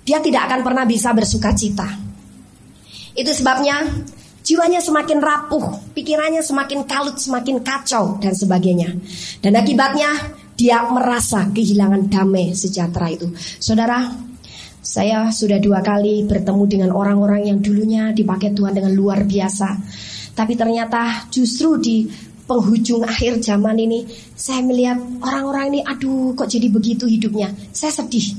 [0.00, 1.86] dia tidak akan pernah bisa bersuka cita.
[3.14, 3.84] Itu sebabnya
[4.42, 8.90] jiwanya semakin rapuh, pikirannya semakin kalut, semakin kacau dan sebagainya.
[9.38, 10.10] Dan akibatnya
[10.56, 13.32] dia merasa kehilangan damai sejahtera itu.
[13.62, 14.12] Saudara,
[14.80, 19.68] saya sudah dua kali bertemu dengan orang-orang yang dulunya dipakai Tuhan dengan luar biasa.
[20.34, 21.96] Tapi ternyata justru di
[22.50, 27.54] penghujung akhir zaman ini saya melihat orang-orang ini aduh kok jadi begitu hidupnya.
[27.70, 28.34] Saya sedih.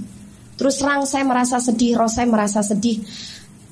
[0.59, 2.99] Terus terang saya merasa sedih, roh saya merasa sedih.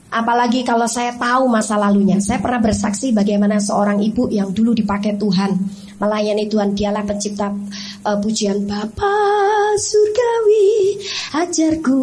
[0.09, 2.17] Apalagi kalau saya tahu masa lalunya.
[2.17, 5.53] Saya pernah bersaksi bagaimana seorang ibu yang dulu dipakai Tuhan
[5.99, 6.73] melayani Tuhan.
[6.73, 7.51] Dialah pencipta
[8.05, 9.15] uh, pujian Bapa
[9.79, 10.99] surgawi,
[11.35, 11.99] ajarku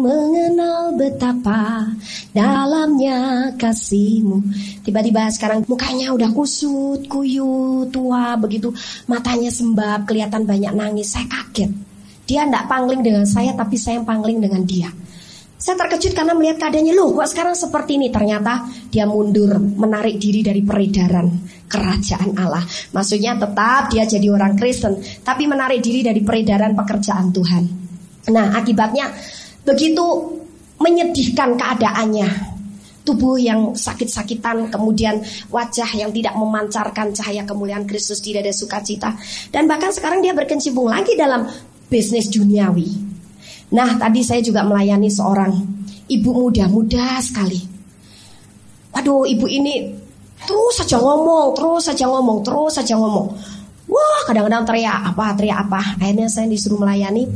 [0.00, 1.88] mengenal betapa
[2.36, 4.44] dalamnya kasihmu.
[4.84, 8.72] Tiba-tiba sekarang mukanya udah kusut, kuyu, tua begitu,
[9.08, 11.16] matanya sembab, kelihatan banyak nangis.
[11.16, 11.72] Saya kaget.
[12.28, 14.92] Dia tidak pangling dengan saya, tapi saya yang pangling dengan dia.
[15.58, 20.46] Saya terkejut karena melihat keadaannya loh kok sekarang seperti ini ternyata dia mundur menarik diri
[20.46, 21.26] dari peredaran
[21.66, 22.62] kerajaan Allah.
[22.94, 27.62] Maksudnya tetap dia jadi orang Kristen tapi menarik diri dari peredaran pekerjaan Tuhan.
[28.30, 29.10] Nah akibatnya
[29.66, 30.06] begitu
[30.78, 32.54] menyedihkan keadaannya.
[33.02, 39.16] Tubuh yang sakit-sakitan, kemudian wajah yang tidak memancarkan cahaya kemuliaan Kristus, tidak ada sukacita.
[39.48, 41.48] Dan bahkan sekarang dia berkecimpung lagi dalam
[41.88, 43.07] bisnis duniawi.
[43.68, 45.52] Nah, tadi saya juga melayani seorang
[46.08, 47.60] ibu muda-muda sekali.
[48.96, 49.92] Waduh, ibu ini
[50.40, 53.28] terus saja ngomong, terus saja ngomong, terus saja ngomong.
[53.88, 56.00] Wah, kadang-kadang teriak apa, teriak apa.
[56.00, 57.28] Akhirnya saya disuruh melayani.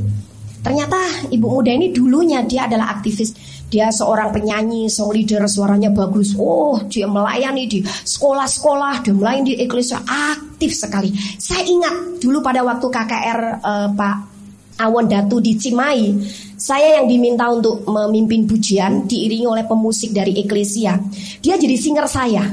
[0.63, 3.35] Ternyata ibu muda ini dulunya dia adalah aktivis.
[3.73, 6.37] Dia seorang penyanyi, song leader, suaranya bagus.
[6.37, 11.13] Oh, dia melayani di sekolah-sekolah, dia melayani di eklesia aktif sekali.
[11.41, 14.32] Saya ingat dulu pada waktu KKR eh, Pak
[14.81, 16.17] Awon Datu di Cimahi,
[16.57, 20.97] saya yang diminta untuk memimpin pujian diiringi oleh pemusik dari Eklesia.
[21.45, 22.47] Dia jadi singer saya.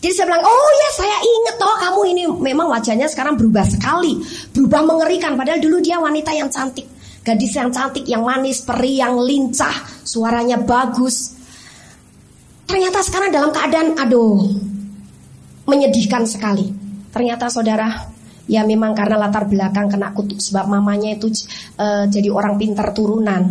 [0.00, 4.16] Jadi saya bilang, oh ya saya inget toh kamu ini memang wajahnya sekarang berubah sekali,
[4.52, 5.36] berubah mengerikan.
[5.36, 6.88] Padahal dulu dia wanita yang cantik,
[7.20, 11.36] gadis yang cantik, yang manis, peri yang lincah, suaranya bagus.
[12.64, 14.40] Ternyata sekarang dalam keadaan, aduh,
[15.68, 16.70] menyedihkan sekali.
[17.10, 18.09] Ternyata saudara,
[18.50, 21.30] Ya memang karena latar belakang kena kutuk sebab mamanya itu
[21.78, 23.46] uh, jadi orang pintar turunan.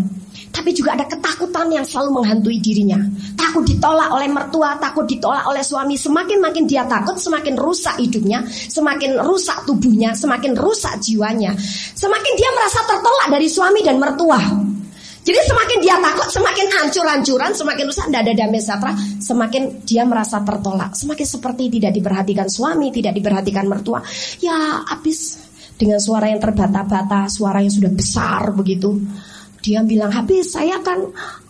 [0.50, 3.00] Tapi juga ada ketakutan yang selalu menghantui dirinya.
[3.40, 5.96] Takut ditolak oleh mertua, takut ditolak oleh suami.
[5.96, 11.56] Semakin makin dia takut, semakin rusak hidupnya, semakin rusak tubuhnya, semakin rusak jiwanya.
[11.96, 14.42] Semakin dia merasa tertolak dari suami dan mertua.
[15.30, 20.98] Jadi semakin dia takut, semakin hancur-hancuran, semakin rusak, ada damai sejahtera, semakin dia merasa tertolak,
[20.98, 24.02] semakin seperti tidak diperhatikan suami, tidak diperhatikan mertua.
[24.42, 25.38] Ya habis
[25.78, 28.98] dengan suara yang terbata-bata, suara yang sudah besar begitu.
[29.62, 30.98] Dia bilang habis, saya kan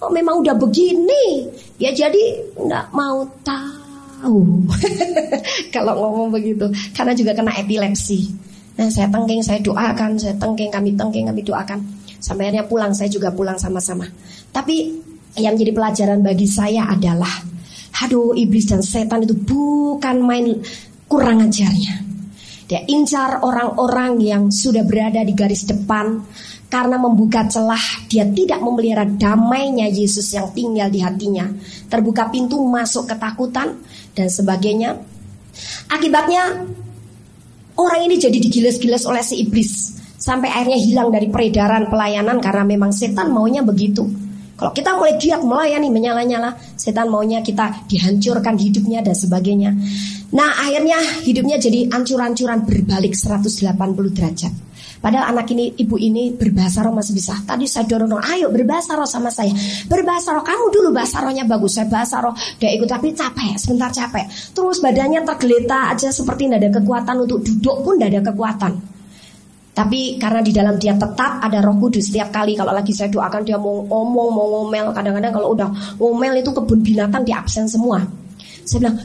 [0.04, 1.48] oh, memang udah begini.
[1.80, 4.68] Ya jadi nggak mau tahu.
[5.74, 8.28] Kalau ngomong begitu, karena juga kena epilepsi.
[8.76, 11.99] Nah saya tengking, saya doakan, saya tengking, kami tengking, kami doakan.
[12.20, 14.04] Sampai akhirnya pulang, saya juga pulang sama-sama.
[14.52, 14.92] Tapi
[15.40, 17.32] yang jadi pelajaran bagi saya adalah,
[18.04, 20.60] aduh iblis dan setan itu bukan main
[21.08, 22.06] kurang ajarnya.
[22.70, 26.22] Dia incar orang-orang yang sudah berada di garis depan
[26.70, 31.50] karena membuka celah dia tidak memelihara damainya Yesus yang tinggal di hatinya.
[31.90, 33.74] Terbuka pintu masuk ketakutan
[34.14, 35.02] dan sebagainya.
[35.90, 36.62] Akibatnya
[37.74, 42.92] orang ini jadi digiles-giles oleh si iblis sampai akhirnya hilang dari peredaran pelayanan karena memang
[42.92, 44.04] setan maunya begitu.
[44.60, 49.72] Kalau kita mulai giat melayani menyala-nyala, setan maunya kita dihancurkan hidupnya dan sebagainya.
[50.36, 54.54] Nah, akhirnya hidupnya jadi ancur-ancuran berbalik 180 derajat.
[55.00, 57.40] Padahal anak ini, ibu ini berbahasa roh masih bisa.
[57.48, 59.56] Tadi saya dorong, ayo berbahasa roh sama saya.
[59.88, 61.80] Berbahasa roh, kamu dulu bahasa rohnya bagus.
[61.80, 64.28] Saya bahasa roh, dia ikut tapi capek, sebentar capek.
[64.52, 68.99] Terus badannya tergeletak aja seperti tidak ada kekuatan untuk duduk pun tidak ada kekuatan.
[69.80, 73.48] Tapi karena di dalam dia tetap ada roh kudus Setiap kali kalau lagi saya doakan
[73.48, 78.04] dia mau ngomong, mau ngomel Kadang-kadang kalau udah ngomel itu kebun binatang di absen semua
[78.68, 78.98] Saya bilang,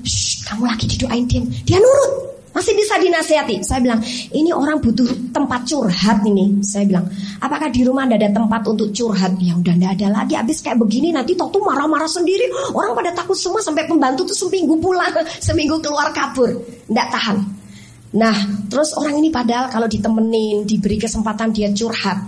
[0.51, 3.67] kamu lagi didoain dia Dia nurut masih bisa dinasihati.
[3.67, 3.99] Saya bilang,
[4.31, 6.63] ini orang butuh tempat curhat ini.
[6.63, 7.11] Saya bilang,
[7.43, 9.35] apakah di rumah ada tempat untuk curhat?
[9.43, 10.39] Ya udah tidak ada lagi.
[10.39, 12.47] Habis kayak begini nanti toh tuh marah-marah sendiri.
[12.71, 15.11] Orang pada takut semua sampai pembantu tuh seminggu pulang,
[15.51, 16.55] seminggu keluar kabur.
[16.87, 17.63] Tidak tahan.
[18.14, 18.37] Nah,
[18.70, 22.22] terus orang ini padahal kalau ditemenin, diberi kesempatan dia curhat.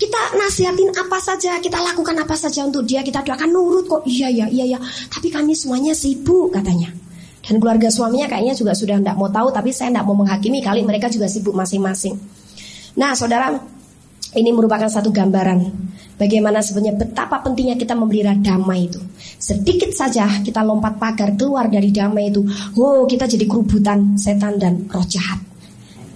[0.00, 4.02] Kita nasihatin apa saja, kita lakukan apa saja untuk dia, kita doakan nurut kok.
[4.04, 4.78] Iya ya, iya ya.
[5.08, 6.92] Tapi kami semuanya sibuk katanya.
[7.40, 10.84] Dan keluarga suaminya kayaknya juga sudah tidak mau tahu, tapi saya tidak mau menghakimi kali
[10.84, 12.16] mereka juga sibuk masing-masing.
[13.00, 13.56] Nah, saudara,
[14.36, 15.58] ini merupakan satu gambaran
[16.20, 19.00] bagaimana sebenarnya betapa pentingnya kita memelihara damai itu.
[19.40, 22.44] Sedikit saja kita lompat pagar keluar dari damai itu,
[22.76, 25.40] oh kita jadi kerubutan setan dan roh jahat.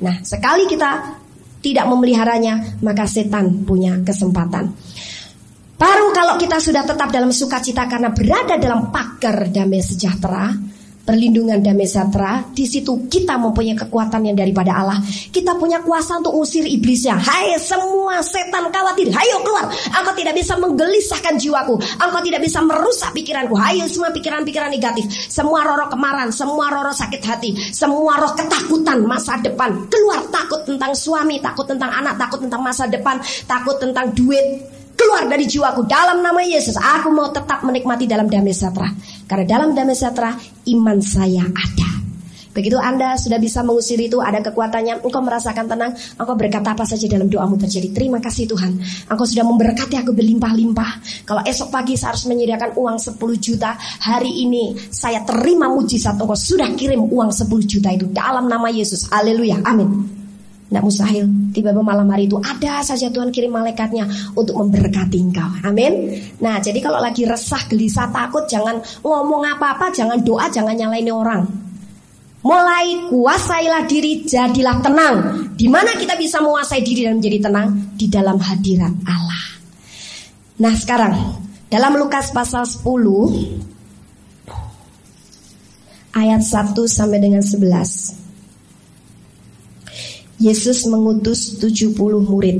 [0.04, 1.16] Nah, sekali kita
[1.64, 4.68] tidak memeliharanya, maka setan punya kesempatan.
[5.80, 10.52] Baru kalau kita sudah tetap dalam sukacita karena berada dalam pagar damai sejahtera,
[11.04, 14.98] perlindungan damai sejahtera, di situ kita mempunyai kekuatan yang daripada Allah.
[15.04, 17.20] Kita punya kuasa untuk usir iblisnya.
[17.20, 19.68] Hai semua setan khawatir, hayo keluar.
[19.70, 21.76] Engkau tidak bisa menggelisahkan jiwaku.
[22.00, 23.54] Engkau tidak bisa merusak pikiranku.
[23.54, 29.36] Hayo semua pikiran-pikiran negatif, semua roro kemarahan, semua roro sakit hati, semua roh ketakutan masa
[29.44, 29.86] depan.
[29.92, 34.64] Keluar takut tentang suami, takut tentang anak, takut tentang masa depan, takut tentang duit,
[34.94, 36.78] keluar dari jiwaku dalam nama Yesus.
[36.78, 38.90] Aku mau tetap menikmati dalam damai sejahtera.
[39.28, 40.34] Karena dalam damai sejahtera
[40.70, 41.94] iman saya ada.
[42.54, 47.10] Begitu Anda sudah bisa mengusir itu, ada kekuatannya, engkau merasakan tenang, engkau berkata apa saja
[47.10, 47.90] dalam doamu terjadi.
[47.90, 48.78] Terima kasih Tuhan,
[49.10, 50.90] engkau sudah memberkati aku berlimpah-limpah.
[51.26, 53.74] Kalau esok pagi saya harus menyediakan uang 10 juta,
[54.06, 59.10] hari ini saya terima mujizat, engkau sudah kirim uang 10 juta itu dalam nama Yesus.
[59.10, 60.23] Haleluya, amin.
[60.64, 65.46] Tidak mustahil tiba-tiba malam hari itu ada saja Tuhan kirim malaikatnya untuk memberkati engkau.
[65.62, 66.18] Amin.
[66.40, 71.42] Nah jadi kalau lagi resah, gelisah, takut jangan ngomong apa-apa, jangan doa, jangan nyalain orang.
[72.44, 75.16] Mulai kuasailah diri, jadilah tenang.
[75.56, 77.68] Di mana kita bisa menguasai diri dan menjadi tenang?
[77.96, 79.44] Di dalam hadirat Allah.
[80.60, 81.14] Nah sekarang
[81.72, 82.84] dalam Lukas pasal 10
[86.14, 88.23] ayat 1 sampai dengan 11.
[90.38, 92.58] Yesus mengutus 70 murid.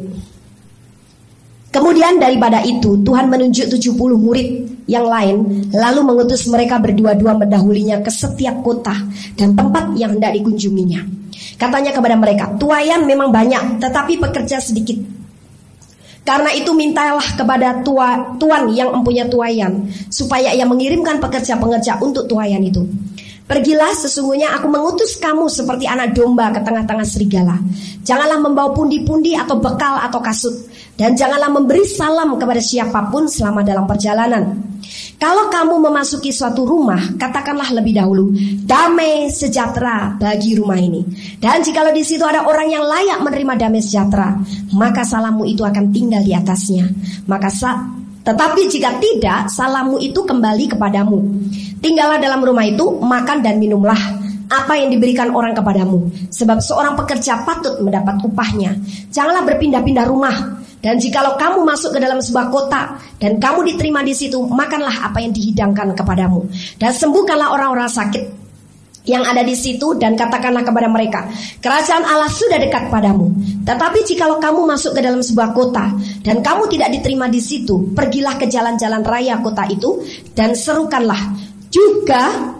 [1.75, 4.49] Kemudian daripada itu Tuhan menunjuk 70 murid
[4.87, 8.95] yang lain lalu mengutus mereka berdua-dua mendahulinya ke setiap kota
[9.35, 11.03] dan tempat yang hendak dikunjunginya.
[11.59, 15.03] Katanya kepada mereka, tuayan memang banyak tetapi pekerja sedikit.
[16.25, 22.65] Karena itu mintalah kepada tua, tuan yang mempunyai tuayan supaya ia mengirimkan pekerja-pekerja untuk tuayan
[22.65, 22.81] itu.
[23.45, 27.61] Pergilah sesungguhnya aku mengutus kamu seperti anak domba ke tengah-tengah serigala.
[28.01, 30.55] Janganlah membawa pundi-pundi atau bekal atau kasut.
[30.95, 34.75] Dan janganlah memberi salam kepada siapa pun selama dalam perjalanan.
[35.21, 38.31] Kalau kamu memasuki suatu rumah, katakanlah lebih dahulu,
[38.63, 41.03] damai sejahtera bagi rumah ini.
[41.37, 44.39] Dan jikalau di situ ada orang yang layak menerima damai sejahtera,
[44.73, 46.87] maka salammu itu akan tinggal di atasnya.
[47.27, 47.81] Maka sa
[48.25, 51.21] tetapi jika tidak, salammu itu kembali kepadamu.
[51.85, 56.09] Tinggallah dalam rumah itu, makan dan minumlah apa yang diberikan orang kepadamu.
[56.33, 58.81] Sebab seorang pekerja patut mendapat upahnya.
[59.13, 60.37] Janganlah berpindah-pindah rumah.
[60.85, 65.17] Dan jikalau kamu masuk ke dalam sebuah kota dan kamu diterima di situ, makanlah apa
[65.17, 66.45] yang dihidangkan kepadamu.
[66.77, 68.44] Dan sembuhkanlah orang-orang sakit
[69.05, 71.29] yang ada di situ dan katakanlah kepada mereka,
[71.61, 73.29] kerajaan Allah sudah dekat padamu.
[73.65, 75.93] Tetapi jikalau kamu masuk ke dalam sebuah kota
[76.25, 80.01] dan kamu tidak diterima di situ, pergilah ke jalan-jalan raya kota itu
[80.33, 81.37] dan serukanlah
[81.69, 82.57] juga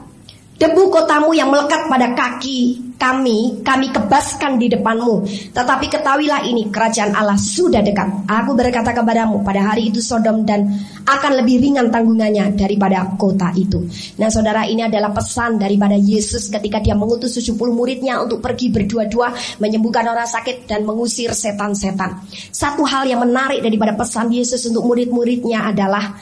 [0.55, 5.27] debu kotamu yang melekat pada kaki kami, kami kebaskan di depanmu.
[5.51, 8.25] Tetapi ketahuilah ini, kerajaan Allah sudah dekat.
[8.31, 10.71] Aku berkata kepadamu, pada hari itu Sodom dan
[11.05, 13.83] akan lebih ringan tanggungannya daripada kota itu.
[14.17, 19.59] Nah saudara, ini adalah pesan daripada Yesus ketika dia mengutus 70 muridnya untuk pergi berdua-dua
[19.59, 22.25] menyembuhkan orang sakit dan mengusir setan-setan.
[22.55, 26.15] Satu hal yang menarik daripada pesan Yesus untuk murid-muridnya adalah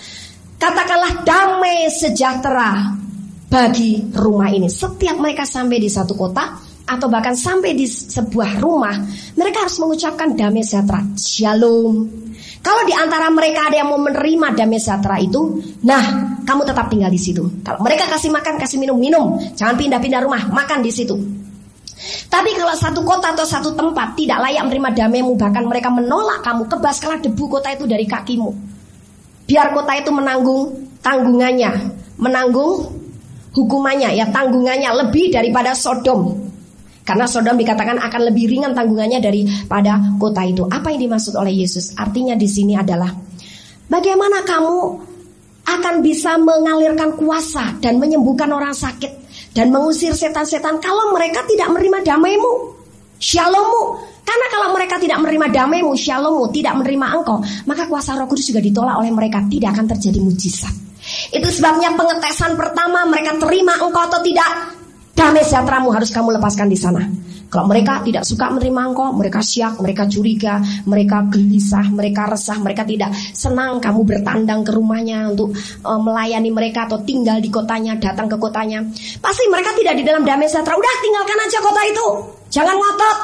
[0.56, 3.01] katakanlah damai sejahtera
[3.52, 4.72] bagi rumah ini.
[4.72, 6.56] Setiap mereka sampai di satu kota,
[6.88, 8.96] atau bahkan sampai di sebuah rumah,
[9.36, 12.08] mereka harus mengucapkan damai sejahtera, shalom.
[12.64, 17.12] Kalau di antara mereka ada yang mau menerima damai sejahtera itu, nah, kamu tetap tinggal
[17.12, 17.44] di situ.
[17.60, 19.36] Kalau mereka kasih makan, kasih minum, minum.
[19.52, 21.14] Jangan pindah-pindah rumah, makan di situ.
[22.26, 26.66] Tapi kalau satu kota atau satu tempat tidak layak menerima damaimu, bahkan mereka menolak kamu,
[26.66, 28.50] kebaskanlah debu kota itu dari kakimu.
[29.46, 31.70] Biar kota itu menanggung tanggungannya,
[32.18, 33.01] menanggung
[33.52, 36.50] hukumannya, ya tanggungannya lebih daripada Sodom.
[37.02, 40.62] Karena Sodom dikatakan akan lebih ringan tanggungannya daripada kota itu.
[40.66, 41.92] Apa yang dimaksud oleh Yesus?
[41.98, 43.10] Artinya di sini adalah
[43.90, 44.76] bagaimana kamu
[45.62, 49.22] akan bisa mengalirkan kuasa dan menyembuhkan orang sakit
[49.54, 52.52] dan mengusir setan-setan kalau mereka tidak menerima damaimu,
[53.20, 54.10] shalommu.
[54.22, 58.62] Karena kalau mereka tidak menerima damaimu, shalommu, tidak menerima engkau, maka kuasa Roh Kudus juga
[58.62, 60.91] ditolak oleh mereka, tidak akan terjadi mujizat.
[61.30, 64.80] Itu sebabnya pengetesan pertama mereka terima engkau atau tidak
[65.12, 67.04] Damai sejahteramu harus kamu lepaskan di sana.
[67.52, 70.56] Kalau mereka tidak suka menerima engkau, mereka siap, mereka curiga,
[70.88, 75.52] mereka gelisah, mereka resah, mereka tidak senang kamu bertandang ke rumahnya untuk
[75.84, 78.80] uh, melayani mereka atau tinggal di kotanya, datang ke kotanya.
[79.20, 80.80] Pasti mereka tidak di dalam damai sejahtera.
[80.80, 82.06] Udah tinggalkan aja kota itu.
[82.48, 83.16] Jangan ngotot.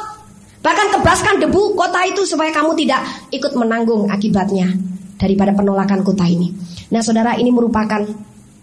[0.61, 3.01] Bahkan kebaskan debu kota itu supaya kamu tidak
[3.33, 4.68] ikut menanggung akibatnya.
[5.18, 6.55] daripada penolakan kota ini.
[6.88, 8.01] Nah, saudara, ini merupakan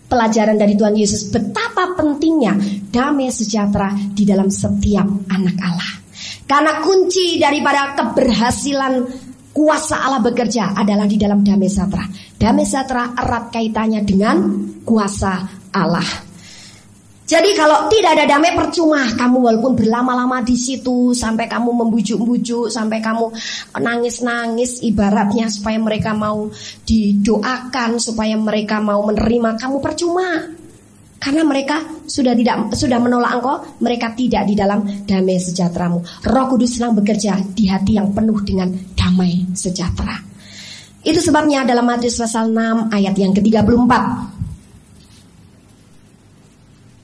[0.06, 2.58] pelajaran dari Tuhan Yesus betapa pentingnya
[2.94, 5.92] damai sejahtera di dalam setiap anak Allah.
[6.46, 8.94] Karena kunci daripada keberhasilan
[9.50, 12.06] kuasa Allah bekerja adalah di dalam damai sejahtera.
[12.38, 14.38] Damai sejahtera erat kaitannya dengan
[14.86, 15.34] kuasa
[15.74, 16.35] Allah.
[17.26, 23.02] Jadi kalau tidak ada damai percuma kamu walaupun berlama-lama di situ sampai kamu membujuk-bujuk sampai
[23.02, 23.34] kamu
[23.82, 26.54] nangis-nangis ibaratnya supaya mereka mau
[26.86, 30.54] didoakan supaya mereka mau menerima kamu percuma.
[31.18, 36.06] Karena mereka sudah tidak sudah menolak engkau, mereka tidak di dalam damai sejahteramu.
[36.30, 40.14] Roh Kudus sedang bekerja di hati yang penuh dengan damai sejahtera.
[41.02, 43.94] Itu sebabnya dalam Matius pasal 6 ayat yang ke-34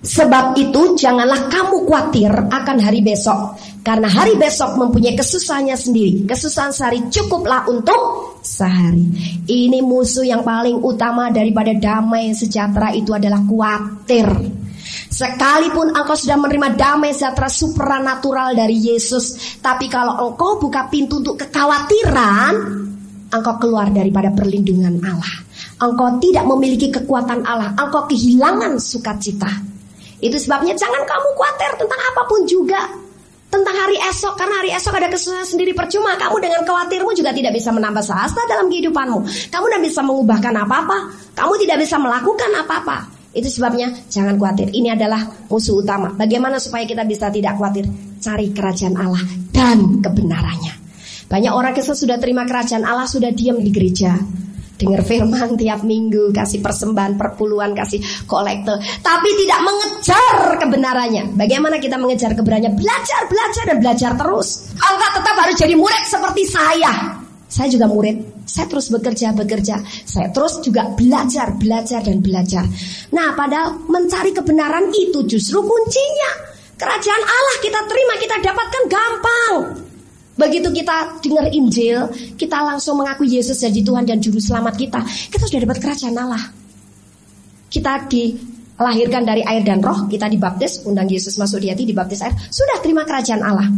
[0.02, 3.54] Sebab itu janganlah kamu khawatir akan hari besok.
[3.86, 6.26] Karena hari besok mempunyai kesusahannya sendiri.
[6.26, 9.06] Kesusahan sehari cukuplah untuk sehari.
[9.46, 14.26] Ini musuh yang paling utama daripada damai sejahtera itu adalah khawatir.
[15.14, 21.38] Sekalipun engkau sudah menerima damai sejahtera supranatural dari Yesus Tapi kalau engkau buka pintu untuk
[21.38, 22.54] kekhawatiran
[23.32, 25.36] Engkau keluar daripada perlindungan Allah.
[25.80, 27.72] Engkau tidak memiliki kekuatan Allah.
[27.80, 29.71] Engkau kehilangan sukacita
[30.22, 32.82] itu sebabnya jangan kamu khawatir tentang apa pun juga.
[33.52, 36.16] Tentang hari esok, karena hari esok ada kesusahan sendiri percuma.
[36.16, 39.52] Kamu dengan khawatirmu juga tidak bisa menambah sahasta dalam kehidupanmu.
[39.52, 40.98] Kamu tidak bisa mengubahkan apa-apa.
[41.36, 43.12] Kamu tidak bisa melakukan apa-apa.
[43.36, 44.72] Itu sebabnya jangan khawatir.
[44.72, 46.16] Ini adalah musuh utama.
[46.16, 47.92] Bagaimana supaya kita bisa tidak khawatir?
[48.24, 50.74] Cari kerajaan Allah dan kebenarannya.
[51.28, 54.16] Banyak orang kita sudah terima kerajaan Allah, sudah diam di gereja
[54.82, 61.38] dengar firman tiap minggu, kasih persembahan perpuluhan, kasih kolektor, tapi tidak mengejar kebenarannya.
[61.38, 62.74] Bagaimana kita mengejar kebenarannya?
[62.74, 64.74] Belajar, belajar dan belajar terus.
[64.74, 67.22] Engkau tetap harus jadi murid seperti saya.
[67.52, 68.48] Saya juga murid.
[68.48, 69.76] Saya terus bekerja, bekerja.
[69.86, 72.64] Saya terus juga belajar, belajar dan belajar.
[73.12, 76.50] Nah, padahal mencari kebenaran itu justru kuncinya.
[76.80, 79.91] Kerajaan Allah kita terima, kita dapatkan gampang.
[80.42, 84.98] Begitu kita dengar Injil, kita langsung mengakui Yesus jadi Tuhan dan Juru Selamat kita.
[85.06, 86.42] Kita sudah dapat kerajaan Allah.
[87.70, 92.34] Kita dilahirkan dari air dan roh, kita dibaptis, undang Yesus masuk di hati, dibaptis air.
[92.50, 93.70] Sudah terima kerajaan Allah.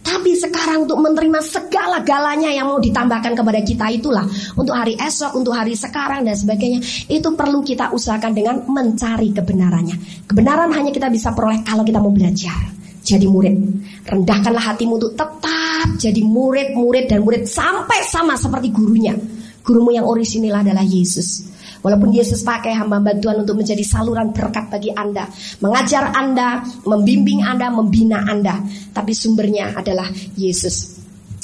[0.00, 4.28] Tapi sekarang untuk menerima segala galanya yang mau ditambahkan kepada kita itulah
[4.60, 6.84] untuk hari esok, untuk hari sekarang dan sebagainya.
[7.08, 10.28] Itu perlu kita usahakan dengan mencari kebenarannya.
[10.28, 13.56] Kebenaran hanya kita bisa peroleh kalau kita mau belajar jadi murid.
[14.06, 19.16] Rendahkanlah hatimu untuk tetap jadi murid, murid dan murid sampai sama seperti gurunya.
[19.60, 21.48] Gurumu yang orisinil adalah Yesus.
[21.80, 25.24] Walaupun Yesus pakai hamba bantuan untuk menjadi saluran berkat bagi Anda,
[25.64, 28.60] mengajar Anda, membimbing Anda, membina Anda,
[28.92, 31.00] tapi sumbernya adalah Yesus.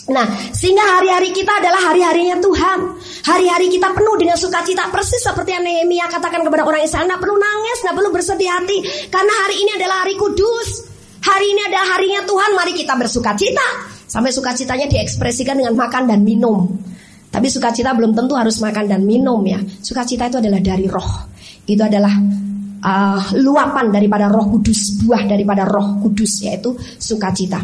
[0.06, 0.22] Nah,
[0.54, 2.78] sehingga hari-hari kita adalah hari-harinya Tuhan.
[3.26, 7.10] Hari-hari kita penuh dengan sukacita persis seperti yang Nehemia katakan kepada orang Israel.
[7.10, 8.78] Anda perlu nangis, nggak perlu bersedih hati,
[9.10, 10.95] karena hari ini adalah hari kudus.
[11.26, 13.66] Hari ini adalah harinya Tuhan, mari kita bersuka cita.
[14.06, 16.70] Sampai sukacitanya diekspresikan dengan makan dan minum.
[17.26, 19.58] Tapi sukacita belum tentu harus makan dan minum ya.
[19.82, 21.26] Sukacita itu adalah dari roh.
[21.66, 22.14] Itu adalah
[22.78, 27.58] uh, luapan daripada roh kudus, buah daripada roh kudus yaitu sukacita.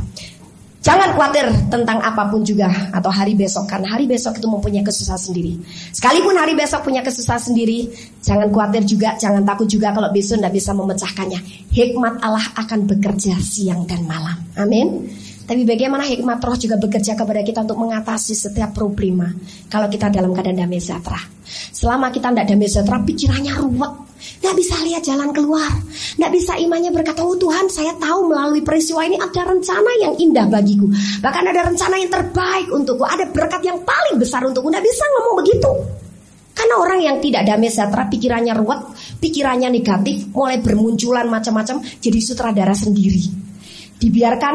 [0.82, 5.30] Jangan khawatir tentang apa pun juga atau hari besok karena hari besok itu mempunyai kesusahan
[5.30, 5.54] sendiri.
[5.94, 7.86] Sekalipun hari besok punya kesusahan sendiri,
[8.18, 11.38] jangan khawatir juga, jangan takut juga kalau besok tidak bisa memecahkannya.
[11.70, 14.34] Hikmat Allah akan bekerja siang dan malam.
[14.58, 15.06] Amin.
[15.52, 19.28] Tapi bagaimana hikmat roh juga bekerja kepada kita untuk mengatasi setiap problema
[19.68, 21.20] kalau kita dalam keadaan damai sejahtera.
[21.76, 23.92] Selama kita tidak damai sejahtera, pikirannya ruwet,
[24.40, 25.68] Gak bisa lihat jalan keluar.
[26.16, 30.48] Gak bisa imannya berkata, oh Tuhan saya tahu melalui peristiwa ini ada rencana yang indah
[30.48, 30.88] bagiku.
[31.20, 33.04] Bahkan ada rencana yang terbaik untukku.
[33.04, 34.72] Ada berkat yang paling besar untukku.
[34.72, 35.70] Gak bisa ngomong begitu.
[36.56, 38.80] Karena orang yang tidak damai sejahtera, pikirannya ruwet,
[39.20, 43.51] pikirannya negatif, mulai bermunculan macam-macam, jadi sutradara sendiri
[44.02, 44.54] dibiarkan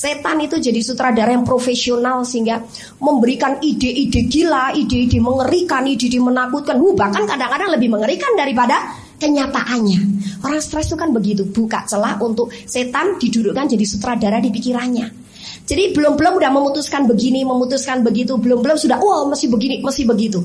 [0.00, 2.64] setan itu jadi sutradara yang profesional sehingga
[2.96, 10.00] memberikan ide-ide gila, ide-ide mengerikan, ide-ide menakutkan, uh, bahkan kadang-kadang lebih mengerikan daripada kenyataannya.
[10.40, 15.29] Orang stres itu kan begitu, buka celah untuk setan didudukkan jadi sutradara di pikirannya.
[15.70, 20.42] Jadi belum-belum udah memutuskan begini, memutuskan begitu, belum-belum sudah, wow masih begini, masih begitu.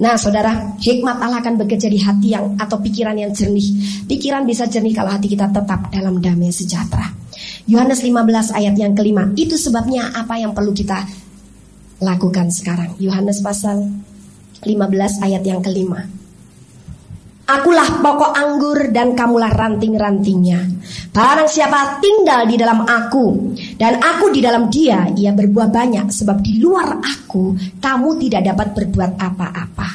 [0.00, 3.68] Nah saudara, hikmat Allah akan bekerja di hati yang atau pikiran yang jernih.
[4.08, 7.12] Pikiran bisa jernih kalau hati kita tetap dalam damai sejahtera.
[7.68, 9.28] Yohanes 15 ayat yang kelima.
[9.36, 11.04] Itu sebabnya apa yang perlu kita
[12.00, 12.96] lakukan sekarang.
[12.96, 13.92] Yohanes pasal
[14.64, 16.21] 15 ayat yang kelima.
[17.42, 20.62] Akulah pokok anggur dan kamulah ranting-rantingnya.
[21.10, 26.38] Barang siapa tinggal di dalam aku dan aku di dalam dia, ia berbuah banyak sebab
[26.38, 29.88] di luar aku kamu tidak dapat berbuat apa-apa.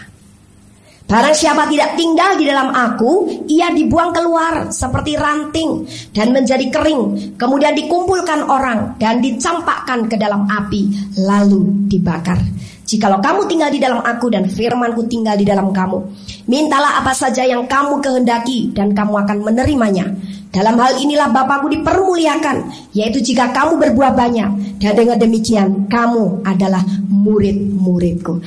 [1.07, 7.31] Barang siapa tidak tinggal di dalam aku, ia dibuang keluar seperti ranting dan menjadi kering,
[7.39, 12.43] kemudian dikumpulkan orang dan dicampakkan ke dalam api, lalu dibakar.
[12.87, 16.07] Jikalau kamu tinggal di dalam aku dan firmanku tinggal di dalam kamu,
[16.47, 20.07] mintalah apa saja yang kamu kehendaki dan kamu akan menerimanya.
[20.55, 26.79] Dalam hal inilah Bapakku dipermuliakan, yaitu jika kamu berbuah banyak dan dengan demikian kamu adalah
[27.11, 28.39] murid-muridku.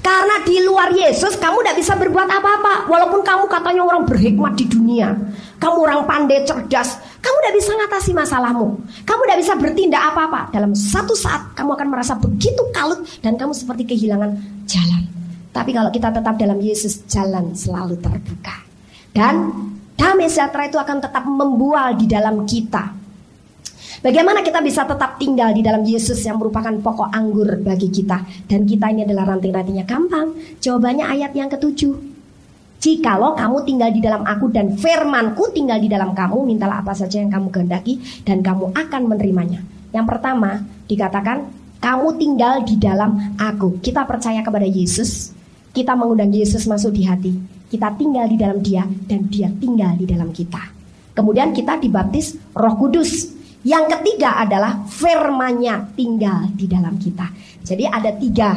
[0.00, 2.88] Karena di luar Yesus kamu tidak bisa berbuat apa-apa.
[2.88, 5.12] Walaupun kamu katanya orang berhikmat di dunia.
[5.60, 6.96] Kamu orang pandai, cerdas.
[7.20, 8.80] Kamu tidak bisa mengatasi masalahmu.
[9.04, 10.48] Kamu tidak bisa bertindak apa-apa.
[10.56, 15.04] Dalam satu saat kamu akan merasa begitu kalut Dan kamu seperti kehilangan jalan.
[15.52, 18.56] Tapi kalau kita tetap dalam Yesus Jalan selalu terbuka.
[19.12, 19.52] Dan
[20.00, 22.99] damai sejahtera itu akan tetap membual di dalam kita
[24.00, 28.64] Bagaimana kita bisa tetap tinggal di dalam Yesus yang merupakan pokok anggur bagi kita dan
[28.64, 30.32] kita ini adalah ranting-rantingnya gampang.
[30.56, 32.00] Jawabannya ayat yang ketujuh.
[32.80, 37.20] Jikalau kamu tinggal di dalam aku dan firmanku tinggal di dalam kamu, mintalah apa saja
[37.20, 39.60] yang kamu kehendaki dan kamu akan menerimanya.
[39.92, 43.84] Yang pertama dikatakan kamu tinggal di dalam aku.
[43.84, 45.36] Kita percaya kepada Yesus,
[45.76, 47.36] kita mengundang Yesus masuk di hati.
[47.68, 50.72] Kita tinggal di dalam dia dan dia tinggal di dalam kita.
[51.12, 53.39] Kemudian kita dibaptis roh kudus.
[53.60, 57.28] Yang ketiga adalah firmannya tinggal di dalam kita.
[57.60, 58.56] Jadi ada tiga,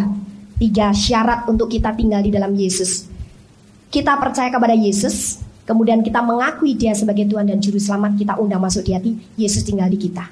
[0.56, 3.12] tiga syarat untuk kita tinggal di dalam Yesus.
[3.91, 8.64] Kita percaya kepada Yesus, kemudian kita mengakui dia sebagai Tuhan dan Juru Selamat, kita undang
[8.64, 10.24] masuk di hati, Yesus tinggal di kita.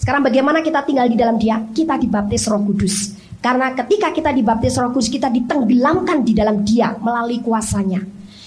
[0.00, 1.60] Sekarang bagaimana kita tinggal di dalam dia?
[1.60, 3.20] Kita dibaptis roh kudus.
[3.44, 8.00] Karena ketika kita dibaptis roh kudus, kita ditenggelamkan di dalam dia melalui kuasanya.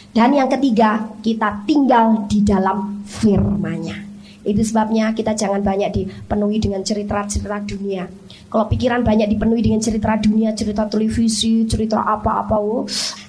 [0.09, 4.06] Dan yang ketiga, kita tinggal di dalam firmannya.
[4.47, 8.07] Itu sebabnya kita jangan banyak dipenuhi dengan cerita-cerita dunia.
[8.47, 12.55] Kalau pikiran banyak dipenuhi dengan cerita dunia, cerita televisi, cerita apa-apa.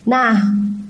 [0.06, 0.30] Nah,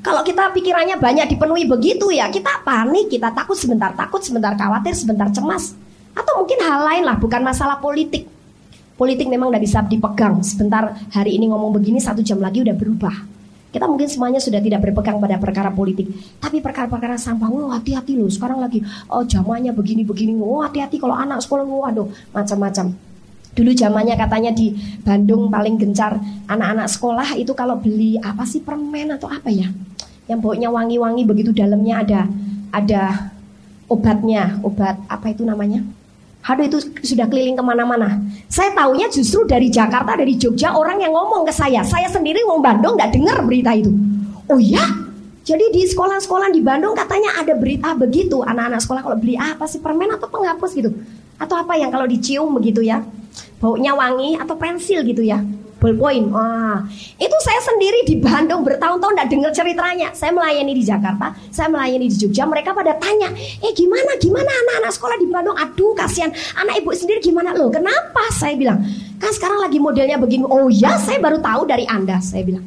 [0.04, 4.92] kalau kita pikirannya banyak dipenuhi begitu ya, kita panik, kita takut sebentar, takut sebentar, khawatir
[4.92, 5.72] sebentar, cemas.
[6.12, 8.28] Atau mungkin hal lain lah, bukan masalah politik.
[9.00, 10.44] Politik memang tidak bisa dipegang.
[10.44, 13.37] Sebentar hari ini ngomong begini, satu jam lagi udah berubah.
[13.78, 16.10] Kita mungkin semuanya sudah tidak berpegang pada perkara politik,
[16.42, 18.26] tapi perkara-perkara sampah, oh hati-hati loh.
[18.26, 22.90] Sekarang lagi oh zamannya begini-begini, oh hati-hati kalau anak sekolah, oh aduh macam-macam.
[23.54, 24.74] Dulu zamannya katanya di
[25.06, 26.18] Bandung paling gencar
[26.50, 29.70] anak-anak sekolah itu kalau beli apa sih permen atau apa ya,
[30.26, 32.20] yang baunya wangi-wangi begitu dalamnya ada
[32.74, 33.30] ada
[33.86, 35.86] obatnya, obat apa itu namanya?
[36.46, 38.22] Aduh itu sudah keliling ke mana-mana.
[38.48, 41.84] Saya tahunya justru dari Jakarta, dari Jogja orang yang ngomong ke saya.
[41.84, 43.92] Saya sendiri ngomong Bandung nggak dengar berita itu.
[44.48, 44.80] Oh ya?
[45.44, 48.40] Jadi di sekolah-sekolah di Bandung katanya ada berita begitu.
[48.40, 50.90] Anak-anak sekolah kalau beli apa sih permen atau penghapus gitu.
[51.36, 53.04] Atau apa yang kalau dicium begitu ya.
[53.60, 55.42] Baunya wangi atau pensil gitu ya
[55.78, 56.26] ballpoint.
[56.30, 56.82] Wah,
[57.16, 60.08] itu saya sendiri di Bandung bertahun-tahun tidak dengar ceritanya.
[60.12, 62.44] Saya melayani di Jakarta, saya melayani di Jogja.
[62.44, 63.30] Mereka pada tanya,
[63.62, 65.56] eh gimana, gimana anak-anak sekolah di Bandung?
[65.56, 66.30] Aduh, kasihan.
[66.58, 67.70] Anak ibu sendiri gimana loh?
[67.70, 68.26] Kenapa?
[68.34, 68.82] Saya bilang,
[69.22, 70.44] kan sekarang lagi modelnya begini.
[70.44, 72.18] Oh ya, saya baru tahu dari anda.
[72.20, 72.66] Saya bilang.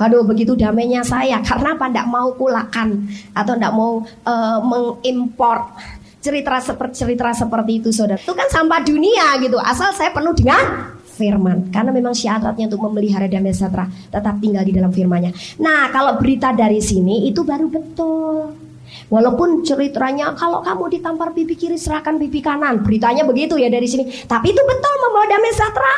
[0.00, 3.04] Waduh begitu damainya saya karena apa tidak mau kulakan
[3.36, 5.76] atau tidak mau uh, mengimpor
[6.24, 10.96] cerita seperti cerita seperti itu saudara itu kan sampah dunia gitu asal saya penuh dengan
[11.20, 11.68] firman.
[11.68, 15.60] Karena memang syaratnya untuk memelihara damai sejahtera tetap tinggal di dalam firmannya.
[15.60, 18.56] Nah, kalau berita dari sini itu baru betul.
[19.12, 24.08] Walaupun ceritanya kalau kamu ditampar pipi kiri serahkan pipi kanan, beritanya begitu ya dari sini.
[24.08, 25.94] Tapi itu betul membawa damai sejahtera.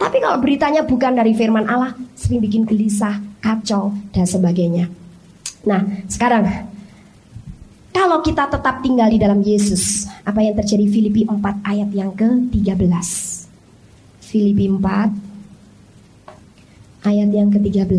[0.00, 4.88] Tapi kalau beritanya bukan dari firman Allah, sering bikin gelisah, kacau dan sebagainya.
[5.68, 6.70] Nah, sekarang
[7.92, 11.36] kalau kita tetap tinggal di dalam Yesus, apa yang terjadi Filipi 4
[11.66, 13.29] ayat yang ke-13.
[14.30, 17.90] Filipi 4 ayat yang ke-13.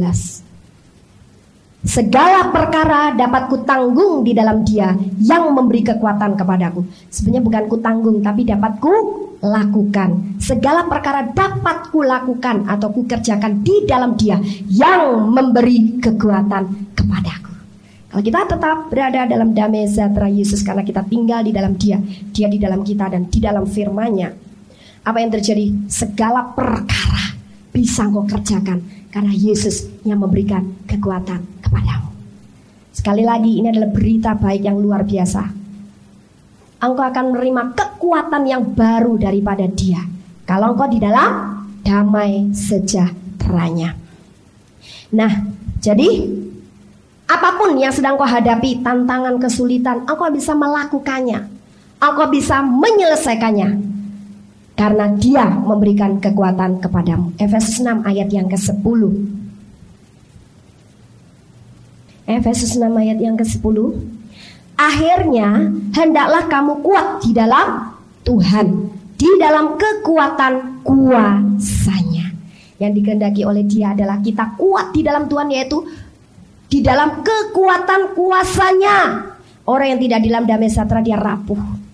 [1.81, 6.87] Segala perkara dapat kutanggung di dalam dia yang memberi kekuatan kepadaku.
[7.11, 8.95] Sebenarnya bukan kutanggung tapi dapat ku
[9.43, 10.39] lakukan.
[10.39, 14.39] Segala perkara dapat kulakukan atau kukerjakan di dalam dia
[14.71, 17.51] yang memberi kekuatan kepadaku.
[18.13, 21.99] Kalau kita tetap berada dalam damai sejahtera Yesus karena kita tinggal di dalam dia,
[22.31, 24.50] dia di dalam kita dan di dalam firman-Nya,
[25.01, 25.73] apa yang terjadi?
[25.89, 27.33] Segala perkara
[27.73, 32.09] bisa engkau kerjakan karena Yesus yang memberikan kekuatan kepadamu.
[32.93, 35.43] Sekali lagi ini adalah berita baik yang luar biasa.
[36.81, 40.01] Engkau akan menerima kekuatan yang baru daripada Dia.
[40.45, 43.97] Kalau engkau di dalam damai sejahteranya.
[45.13, 45.31] Nah,
[45.81, 46.09] jadi
[47.31, 51.47] Apa pun yang sedang kau hadapi, tantangan, kesulitan, engkau bisa melakukannya.
[52.03, 53.69] Engkau bisa menyelesaikannya.
[54.81, 57.37] Karena dia memberikan kekuatan kepadamu.
[57.37, 59.01] Efesus 6 ayat yang ke-10.
[62.25, 63.77] Efesus 6 ayat yang ke-10.
[64.81, 67.93] Akhirnya, hendaklah kamu kuat di dalam
[68.25, 68.89] Tuhan.
[69.21, 72.33] Di dalam kekuatan kuasanya.
[72.81, 75.77] Yang dikehendaki oleh dia adalah kita kuat di dalam Tuhan yaitu
[76.65, 79.29] di dalam kekuatan kuasanya.
[79.69, 81.90] Orang yang tidak di dalam damai sejahtera dia rapuh.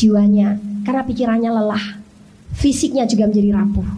[0.00, 0.56] Jiwanya
[0.88, 1.84] karena pikirannya lelah.
[2.56, 3.88] Fisiknya juga menjadi rapuh.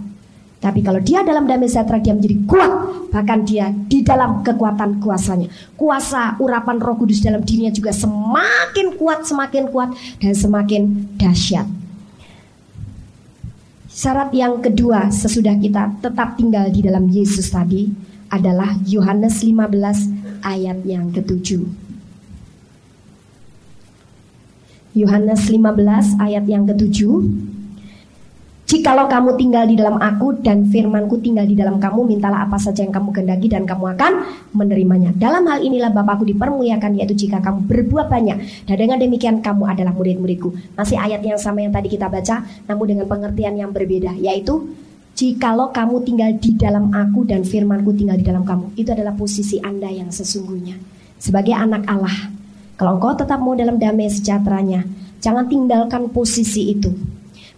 [0.59, 2.72] Tapi kalau dia dalam damai sejahtera dia menjadi kuat.
[3.14, 5.46] Bahkan dia di dalam kekuatan kuasanya.
[5.78, 9.94] Kuasa urapan roh kudus dalam dirinya juga semakin kuat, semakin kuat.
[10.18, 10.82] Dan semakin
[11.18, 11.66] dahsyat.
[13.92, 17.92] Syarat yang kedua sesudah kita tetap tinggal di dalam Yesus tadi
[18.32, 21.91] adalah Yohanes 15 ayat yang ketujuh.
[24.93, 27.24] Yohanes 15 ayat yang ketujuh.
[28.68, 32.80] Jikalau kamu tinggal di dalam aku dan firmanku tinggal di dalam kamu, mintalah apa saja
[32.80, 34.12] yang kamu kehendaki dan kamu akan
[34.57, 35.12] menerimanya.
[35.12, 38.64] Dalam hal inilah Bapakku dipermuliakan, yaitu jika kamu berbuat banyak.
[38.64, 40.57] Dan dengan demikian kamu adalah murid-muridku.
[40.72, 44.72] Masih ayat yang sama yang tadi kita baca, namun dengan pengertian yang berbeda, yaitu
[45.12, 49.61] Jikalau kamu tinggal di dalam aku dan firmanku tinggal di dalam kamu Itu adalah posisi
[49.61, 50.72] Anda yang sesungguhnya
[51.20, 52.32] Sebagai anak Allah
[52.77, 54.85] Kalau engkau tetap mau dalam damai sejahteranya
[55.23, 56.91] Jangan tinggalkan posisi itu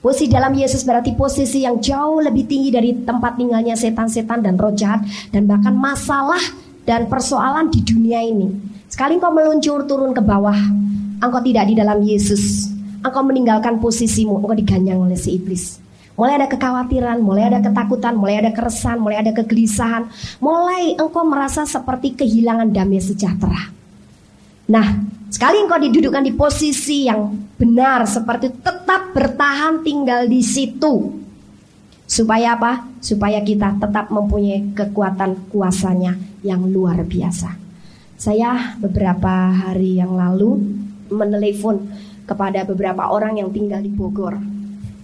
[0.03, 4.75] Posisi dalam Yesus berarti posisi yang jauh lebih tinggi dari tempat tinggalnya setan-setan dan roh
[4.75, 5.01] jahat
[5.33, 6.41] Dan bahkan masalah
[6.85, 8.53] dan persoalan di dunia ini
[8.91, 10.59] Sekali engkau meluncur turun ke bawah
[11.23, 12.69] Engkau tidak di dalam Yesus
[13.01, 15.85] Engkau meninggalkan posisimu Engkau diganyang oleh si iblis
[16.15, 20.07] Mulai ada kekhawatiran, mulai ada ketakutan, mulai ada keresahan, mulai ada kegelisahan.
[20.39, 23.75] Mulai engkau merasa seperti kehilangan damai sejahtera.
[24.65, 24.87] Nah,
[25.29, 31.21] sekali engkau didudukkan di posisi yang benar seperti tetap bertahan tinggal di situ.
[32.05, 32.89] Supaya apa?
[33.01, 37.57] Supaya kita tetap mempunyai kekuatan kuasanya yang luar biasa.
[38.15, 40.61] Saya beberapa hari yang lalu
[41.13, 41.85] menelepon
[42.25, 44.55] kepada beberapa orang yang tinggal di Bogor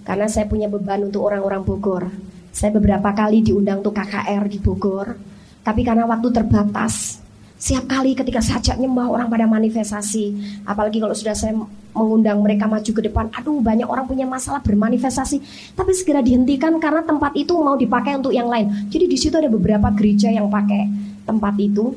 [0.04, 2.04] karena saya punya beban untuk orang-orang Bogor.
[2.50, 5.14] Saya beberapa kali diundang untuk KKR di Bogor,
[5.62, 7.22] tapi karena waktu terbatas,
[7.60, 10.32] Siap kali ketika saya ajak nyembah orang pada manifestasi.
[10.64, 11.52] Apalagi kalau sudah saya
[11.92, 15.36] mengundang mereka maju ke depan Aduh banyak orang punya masalah bermanifestasi.
[15.76, 18.88] Tapi segera dihentikan karena tempat itu mau dipakai untuk yang lain.
[18.88, 20.88] Jadi di situ ada beberapa gereja yang pakai
[21.28, 21.92] tempat itu.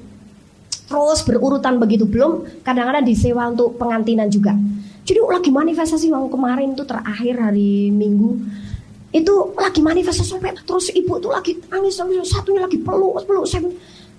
[0.83, 4.51] Terus berurutan begitu Belum kadang-kadang disewa untuk pengantinan juga.
[5.07, 8.35] Jadi lagi manifestasi yang kemarin tuh terakhir hari Minggu
[9.13, 13.61] itu lagi manifestasi sampai terus ibu tuh lagi nangis satunya lagi peluk peluk saya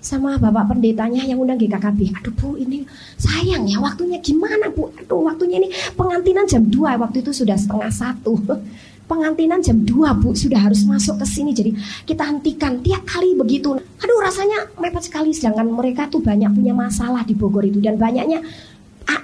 [0.05, 2.13] sama bapak pendetanya yang undang GKKB.
[2.21, 2.85] Aduh bu ini
[3.17, 4.93] sayang ya waktunya gimana bu?
[5.01, 8.37] Aduh waktunya ini pengantinan jam 2 waktu itu sudah setengah satu.
[9.09, 11.73] Pengantinan jam 2 bu sudah harus masuk ke sini jadi
[12.05, 13.73] kita hentikan tiap kali begitu.
[13.73, 18.45] Aduh rasanya mepet sekali sedangkan mereka tuh banyak punya masalah di Bogor itu dan banyaknya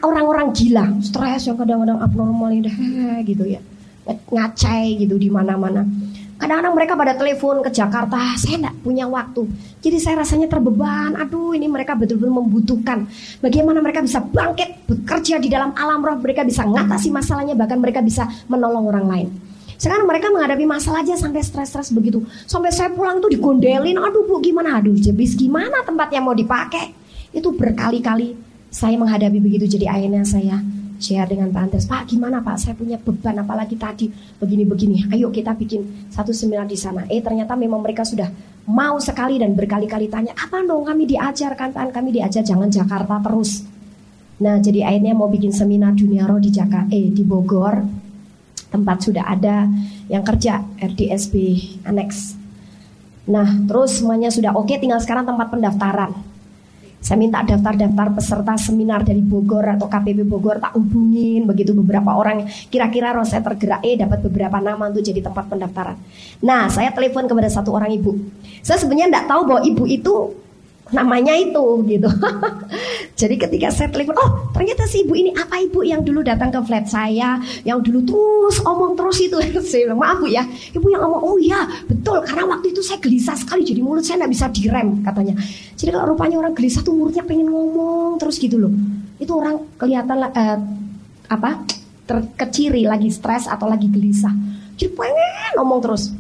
[0.02, 2.54] orang-orang gila, stres yang kadang-kadang abnormal
[3.30, 3.62] gitu ya,
[4.06, 5.86] ngacai gitu di mana-mana.
[6.42, 9.46] Kadang-kadang mereka pada telepon ke Jakarta, saya tidak punya waktu.
[9.78, 11.14] Jadi saya rasanya terbeban.
[11.14, 13.06] Aduh, ini mereka betul-betul membutuhkan.
[13.38, 18.02] Bagaimana mereka bisa bangkit, bekerja di dalam alam roh, mereka bisa mengatasi masalahnya, bahkan mereka
[18.02, 19.28] bisa menolong orang lain.
[19.78, 22.26] Sekarang mereka menghadapi masalah aja sampai stres-stres begitu.
[22.50, 26.90] Sampai saya pulang tuh digondelin, aduh bu gimana, aduh jebis gimana tempat yang mau dipakai.
[27.30, 28.34] Itu berkali-kali
[28.72, 30.58] saya menghadapi begitu jadi akhirnya saya
[31.02, 32.56] share dengan Pak Andres Pak gimana Pak?
[32.62, 34.08] Saya punya beban apalagi tadi.
[34.38, 35.10] Begini-begini.
[35.10, 37.10] Ayo kita bikin satu seminar di sana.
[37.10, 38.30] Eh ternyata memang mereka sudah
[38.70, 41.90] mau sekali dan berkali-kali tanya apa dong kami diajarkan Pak?
[41.90, 43.66] Kami diajar jangan Jakarta terus.
[44.46, 47.82] Nah jadi akhirnya mau bikin seminar dunia roh di Jakarta eh di Bogor.
[48.72, 49.68] Tempat sudah ada
[50.08, 51.36] yang kerja RDSB
[51.84, 52.40] annex.
[53.28, 56.31] Nah terus semuanya sudah oke tinggal sekarang tempat pendaftaran
[57.02, 62.46] saya minta daftar-daftar peserta seminar dari Bogor atau KPP Bogor tak hubungin begitu beberapa orang
[62.70, 65.98] kira-kira roh saya tergerak eh dapat beberapa nama untuk jadi tempat pendaftaran.
[66.46, 68.14] Nah saya telepon kepada satu orang ibu.
[68.62, 70.14] Saya sebenarnya tidak tahu bahwa ibu itu
[70.92, 72.08] namanya itu gitu.
[73.20, 76.60] Jadi ketika saya telepon, oh ternyata si ibu ini apa ibu yang dulu datang ke
[76.68, 79.38] flat saya, yang dulu terus omong terus itu.
[79.72, 80.44] saya bilang maaf bu ya,
[80.76, 84.24] ibu yang ngomong, oh iya betul karena waktu itu saya gelisah sekali, jadi mulut saya
[84.24, 85.36] nggak bisa direm katanya.
[85.80, 88.74] Jadi kalau rupanya orang gelisah tuh mulutnya pengen ngomong terus gitu loh.
[89.18, 90.60] Itu orang kelihatan uh,
[91.32, 91.64] apa
[92.06, 94.34] terkeciri lagi stres atau lagi gelisah.
[94.76, 96.12] Jadi pengen ngomong terus.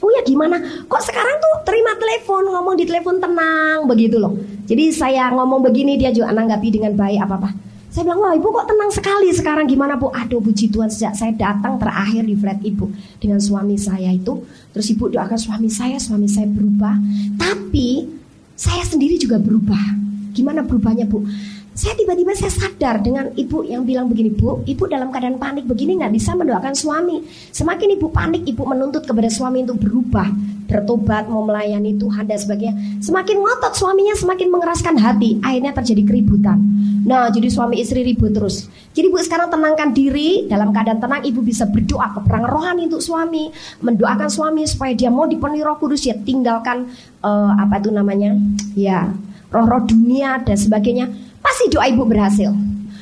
[0.00, 0.56] Oh ya gimana?
[0.88, 4.32] Kok sekarang tuh terima telepon ngomong di telepon tenang begitu loh.
[4.64, 7.50] Jadi saya ngomong begini dia juga nanggapi dengan baik apa-apa.
[7.90, 10.14] Saya bilang, wah ibu kok tenang sekali sekarang gimana bu?
[10.14, 12.86] Aduh puji Tuhan sejak saya datang terakhir di flat ibu
[13.18, 14.46] dengan suami saya itu.
[14.70, 16.94] Terus ibu doakan suami saya, suami saya berubah.
[17.34, 18.06] Tapi
[18.54, 19.98] saya sendiri juga berubah.
[20.30, 21.26] Gimana berubahnya bu?
[21.70, 26.02] Saya tiba-tiba saya sadar dengan ibu yang bilang begini bu, ibu dalam keadaan panik begini
[26.02, 27.22] nggak bisa mendoakan suami.
[27.54, 30.28] Semakin ibu panik, ibu menuntut kepada suami untuk berubah
[30.70, 33.02] bertobat, mau melayani Tuhan dan sebagainya.
[33.02, 36.62] Semakin ngotot suaminya semakin mengeraskan hati, akhirnya terjadi keributan.
[37.02, 38.70] Nah, jadi suami istri ribut terus.
[38.94, 43.50] Jadi Bu sekarang tenangkan diri, dalam keadaan tenang Ibu bisa berdoa perangan rohani untuk suami,
[43.82, 46.92] mendoakan suami supaya dia mau dipenuhi Roh Kudus ya tinggalkan
[47.24, 48.36] uh, apa itu namanya?
[48.76, 49.10] Ya,
[49.50, 51.29] roh-roh dunia dan sebagainya.
[51.40, 52.52] Pasti doa Ibu berhasil.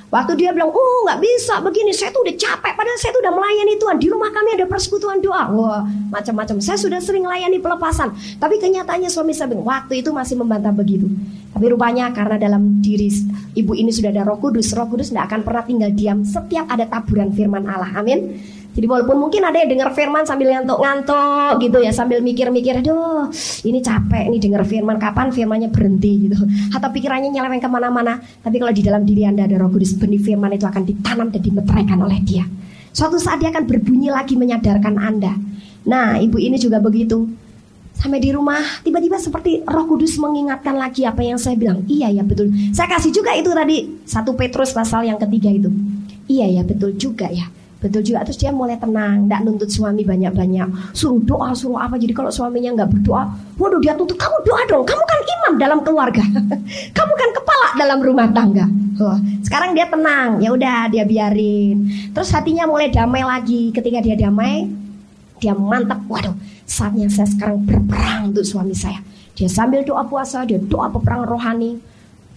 [0.08, 3.34] Waktu dia bilang, oh nggak bisa begini, saya tuh udah capek, padahal saya tuh udah
[3.36, 3.96] melayani Tuhan.
[4.00, 5.52] Di rumah kami ada persekutuan doa.
[5.52, 6.64] Wah, macam-macam.
[6.64, 8.16] Saya sudah sering melayani pelepasan.
[8.40, 11.12] Tapi kenyataannya suami saya bilang, waktu itu masih membantah begitu.
[11.52, 13.12] Tapi rupanya karena dalam diri
[13.52, 16.88] ibu ini sudah ada roh kudus, roh kudus tidak akan pernah tinggal diam setiap ada
[16.88, 17.92] taburan firman Allah.
[17.92, 18.40] Amin.
[18.78, 23.26] Jadi walaupun mungkin ada yang dengar firman sambil ngantuk-ngantuk gitu ya, sambil mikir-mikir, aduh
[23.66, 26.38] ini capek nih dengar firman, kapan firmannya berhenti gitu.
[26.70, 28.22] Atau pikirannya nyeleweng ke mana-mana.
[28.22, 31.42] Tapi kalau di dalam diri anda ada roh kudus, benih firman itu akan ditanam dan
[31.42, 32.46] dimeteraikan oleh dia.
[32.94, 35.34] Suatu saat dia akan berbunyi lagi menyadarkan anda.
[35.82, 37.26] Nah ibu ini juga begitu.
[37.98, 41.82] Sampai di rumah tiba-tiba seperti roh kudus mengingatkan lagi apa yang saya bilang.
[41.90, 42.54] Iya ya betul.
[42.70, 44.06] Saya kasih juga itu tadi.
[44.06, 45.66] Satu Petrus pasal yang ketiga itu.
[46.30, 47.57] Iya ya betul juga ya.
[47.78, 51.94] Betul juga terus dia mulai tenang, tidak nuntut suami banyak-banyak, suruh doa, suruh apa.
[51.94, 53.22] Jadi kalau suaminya nggak berdoa,
[53.54, 54.82] waduh dia tuntut kamu doa dong.
[54.82, 56.24] Kamu kan imam dalam keluarga,
[56.98, 58.66] kamu kan kepala dalam rumah tangga.
[58.98, 59.14] Oh,
[59.46, 61.86] sekarang dia tenang, ya udah dia biarin.
[62.10, 63.70] Terus hatinya mulai damai lagi.
[63.70, 64.66] Ketika dia damai,
[65.38, 66.02] dia mantap.
[66.10, 66.34] Waduh,
[66.66, 68.98] saatnya saya sekarang berperang untuk suami saya.
[69.38, 71.78] Dia sambil doa puasa, dia doa peperangan rohani.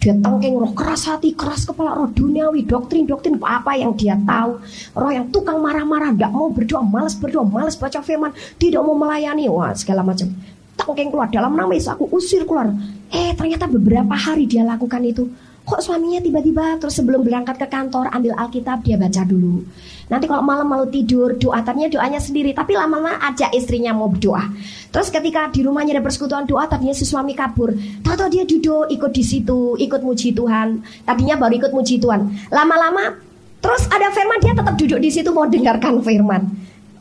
[0.01, 4.57] Dia tengking roh keras hati, keras kepala, roh duniawi, doktrin-doktrin apa yang dia tahu.
[4.97, 9.45] Roh yang tukang marah-marah, tidak mau berdoa, malas berdoa, malas baca firman, tidak mau melayani,
[9.45, 10.33] wah segala macam.
[10.73, 12.73] Tengking keluar dalam nama Yesus aku usir keluar.
[13.13, 15.29] Eh ternyata beberapa hari dia lakukan itu.
[15.61, 19.61] Kok suaminya tiba-tiba terus sebelum berangkat ke kantor ambil Alkitab dia baca dulu.
[20.09, 24.51] Nanti kalau malam mau tidur doa tadinya doanya sendiri tapi lama-lama ajak istrinya mau berdoa.
[24.91, 27.71] Terus ketika di rumahnya ada persekutuan doa tadinya si suami kabur.
[28.03, 30.81] Tahu-tahu dia duduk ikut di situ, ikut muji Tuhan.
[31.05, 32.51] Tadinya baru ikut muji Tuhan.
[32.51, 33.15] Lama-lama
[33.61, 36.41] terus ada firman dia tetap duduk di situ mau dengarkan firman.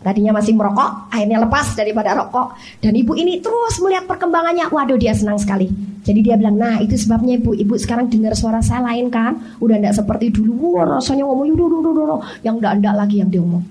[0.01, 2.57] Tadinya masih merokok, akhirnya lepas daripada rokok.
[2.81, 4.73] Dan ibu ini terus melihat perkembangannya.
[4.73, 5.69] Waduh dia senang sekali.
[6.01, 7.53] Jadi dia bilang, nah itu sebabnya ibu.
[7.53, 9.37] Ibu sekarang dengar suara saya lain kan.
[9.61, 10.81] Udah tidak seperti dulu.
[10.81, 13.65] Wah rasanya ngomong, yuduh, yuduh, yuduh, yang tidak-tidak lagi yang dia ngomong.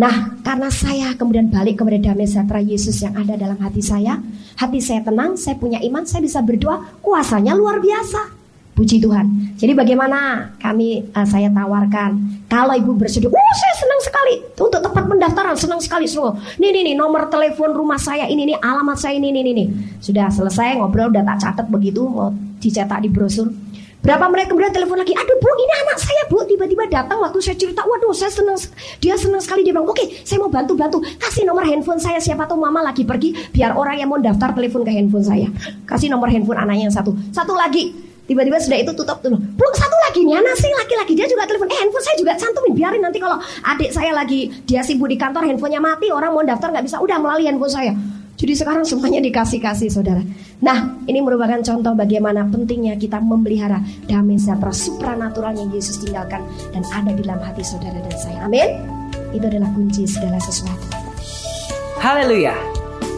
[0.00, 4.16] Nah karena saya kemudian balik kepada damai sejahtera Yesus yang ada dalam hati saya.
[4.56, 7.04] Hati saya tenang, saya punya iman, saya bisa berdoa.
[7.04, 8.40] Kuasanya luar biasa.
[8.72, 9.58] Puji Tuhan.
[9.60, 14.34] Jadi bagaimana kami uh, saya tawarkan kalau ibu bersedia, oh saya senang sekali.
[14.60, 16.36] Untuk tempat pendaftaran, senang sekali semua.
[16.60, 19.68] Nih nih nih nomor telepon rumah saya ini nih alamat saya ini nih nih.
[20.04, 22.28] Sudah selesai ngobrol, udah tak catat begitu mau
[22.60, 23.48] dicetak di brosur.
[24.00, 26.40] Berapa menit kemudian telepon lagi, aduh bu ini anak saya bu.
[26.48, 28.56] Tiba-tiba datang waktu saya cerita, waduh saya senang,
[28.96, 29.60] dia senang sekali.
[29.60, 32.16] Dia bilang, oke okay, saya mau bantu bantu, kasih nomor handphone saya.
[32.16, 35.52] Siapa tahu mama lagi pergi, biar orang yang mau daftar telepon ke handphone saya,
[35.84, 39.42] kasih nomor handphone anaknya yang satu, satu lagi Tiba-tiba sudah itu tutup dulu.
[39.42, 41.66] Belum satu lagi nih anak sih laki-laki dia juga telepon.
[41.66, 45.50] Eh handphone saya juga cantumin biarin nanti kalau adik saya lagi dia sibuk di kantor
[45.50, 47.90] handphonenya mati orang mau daftar nggak bisa udah melalui handphone saya.
[48.38, 50.22] Jadi sekarang semuanya dikasih-kasih saudara.
[50.62, 56.86] Nah ini merupakan contoh bagaimana pentingnya kita memelihara damai sejahtera supranatural yang Yesus tinggalkan dan
[56.94, 58.46] ada di dalam hati saudara dan saya.
[58.46, 58.78] Amin.
[59.34, 60.86] Itu adalah kunci segala sesuatu.
[61.98, 62.54] Haleluya.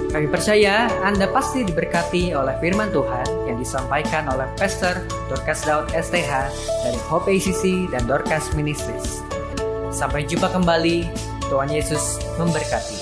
[0.08, 6.48] Kami percaya Anda pasti diberkati oleh firman Tuhan yang disampaikan oleh Pastor Dorcas Daud STH
[6.88, 9.20] dari Hope ACC dan Dorcas Ministries.
[9.92, 11.05] Sampai jumpa kembali,
[11.53, 13.01] Tuhan Yesus memberkati.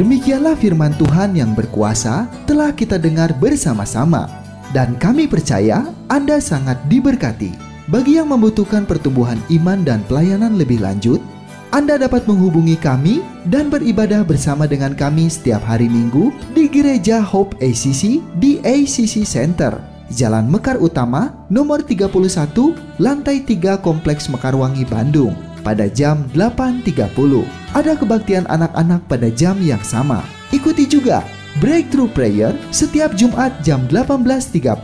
[0.00, 4.32] Demikianlah firman Tuhan yang berkuasa telah kita dengar bersama-sama.
[4.72, 7.52] Dan kami percaya Anda sangat diberkati.
[7.92, 11.20] Bagi yang membutuhkan pertumbuhan iman dan pelayanan lebih lanjut,
[11.68, 13.20] Anda dapat menghubungi kami
[13.52, 19.84] dan beribadah bersama dengan kami setiap hari Minggu di Gereja Hope ACC di ACC Center,
[20.08, 27.59] Jalan Mekar Utama, nomor 31, lantai 3 Kompleks Mekarwangi, Bandung pada jam 8.30.
[27.70, 30.26] Ada kebaktian anak-anak pada jam yang sama.
[30.50, 31.22] Ikuti juga
[31.62, 34.74] Breakthrough Prayer setiap Jumat jam 18.30.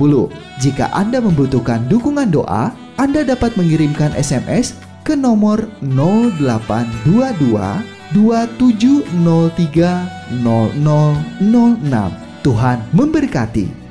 [0.63, 7.59] Jika Anda membutuhkan dukungan doa, Anda dapat mengirimkan SMS ke nomor 0822
[8.15, 12.47] 2703 0006.
[12.47, 13.86] Tuhan memberkati.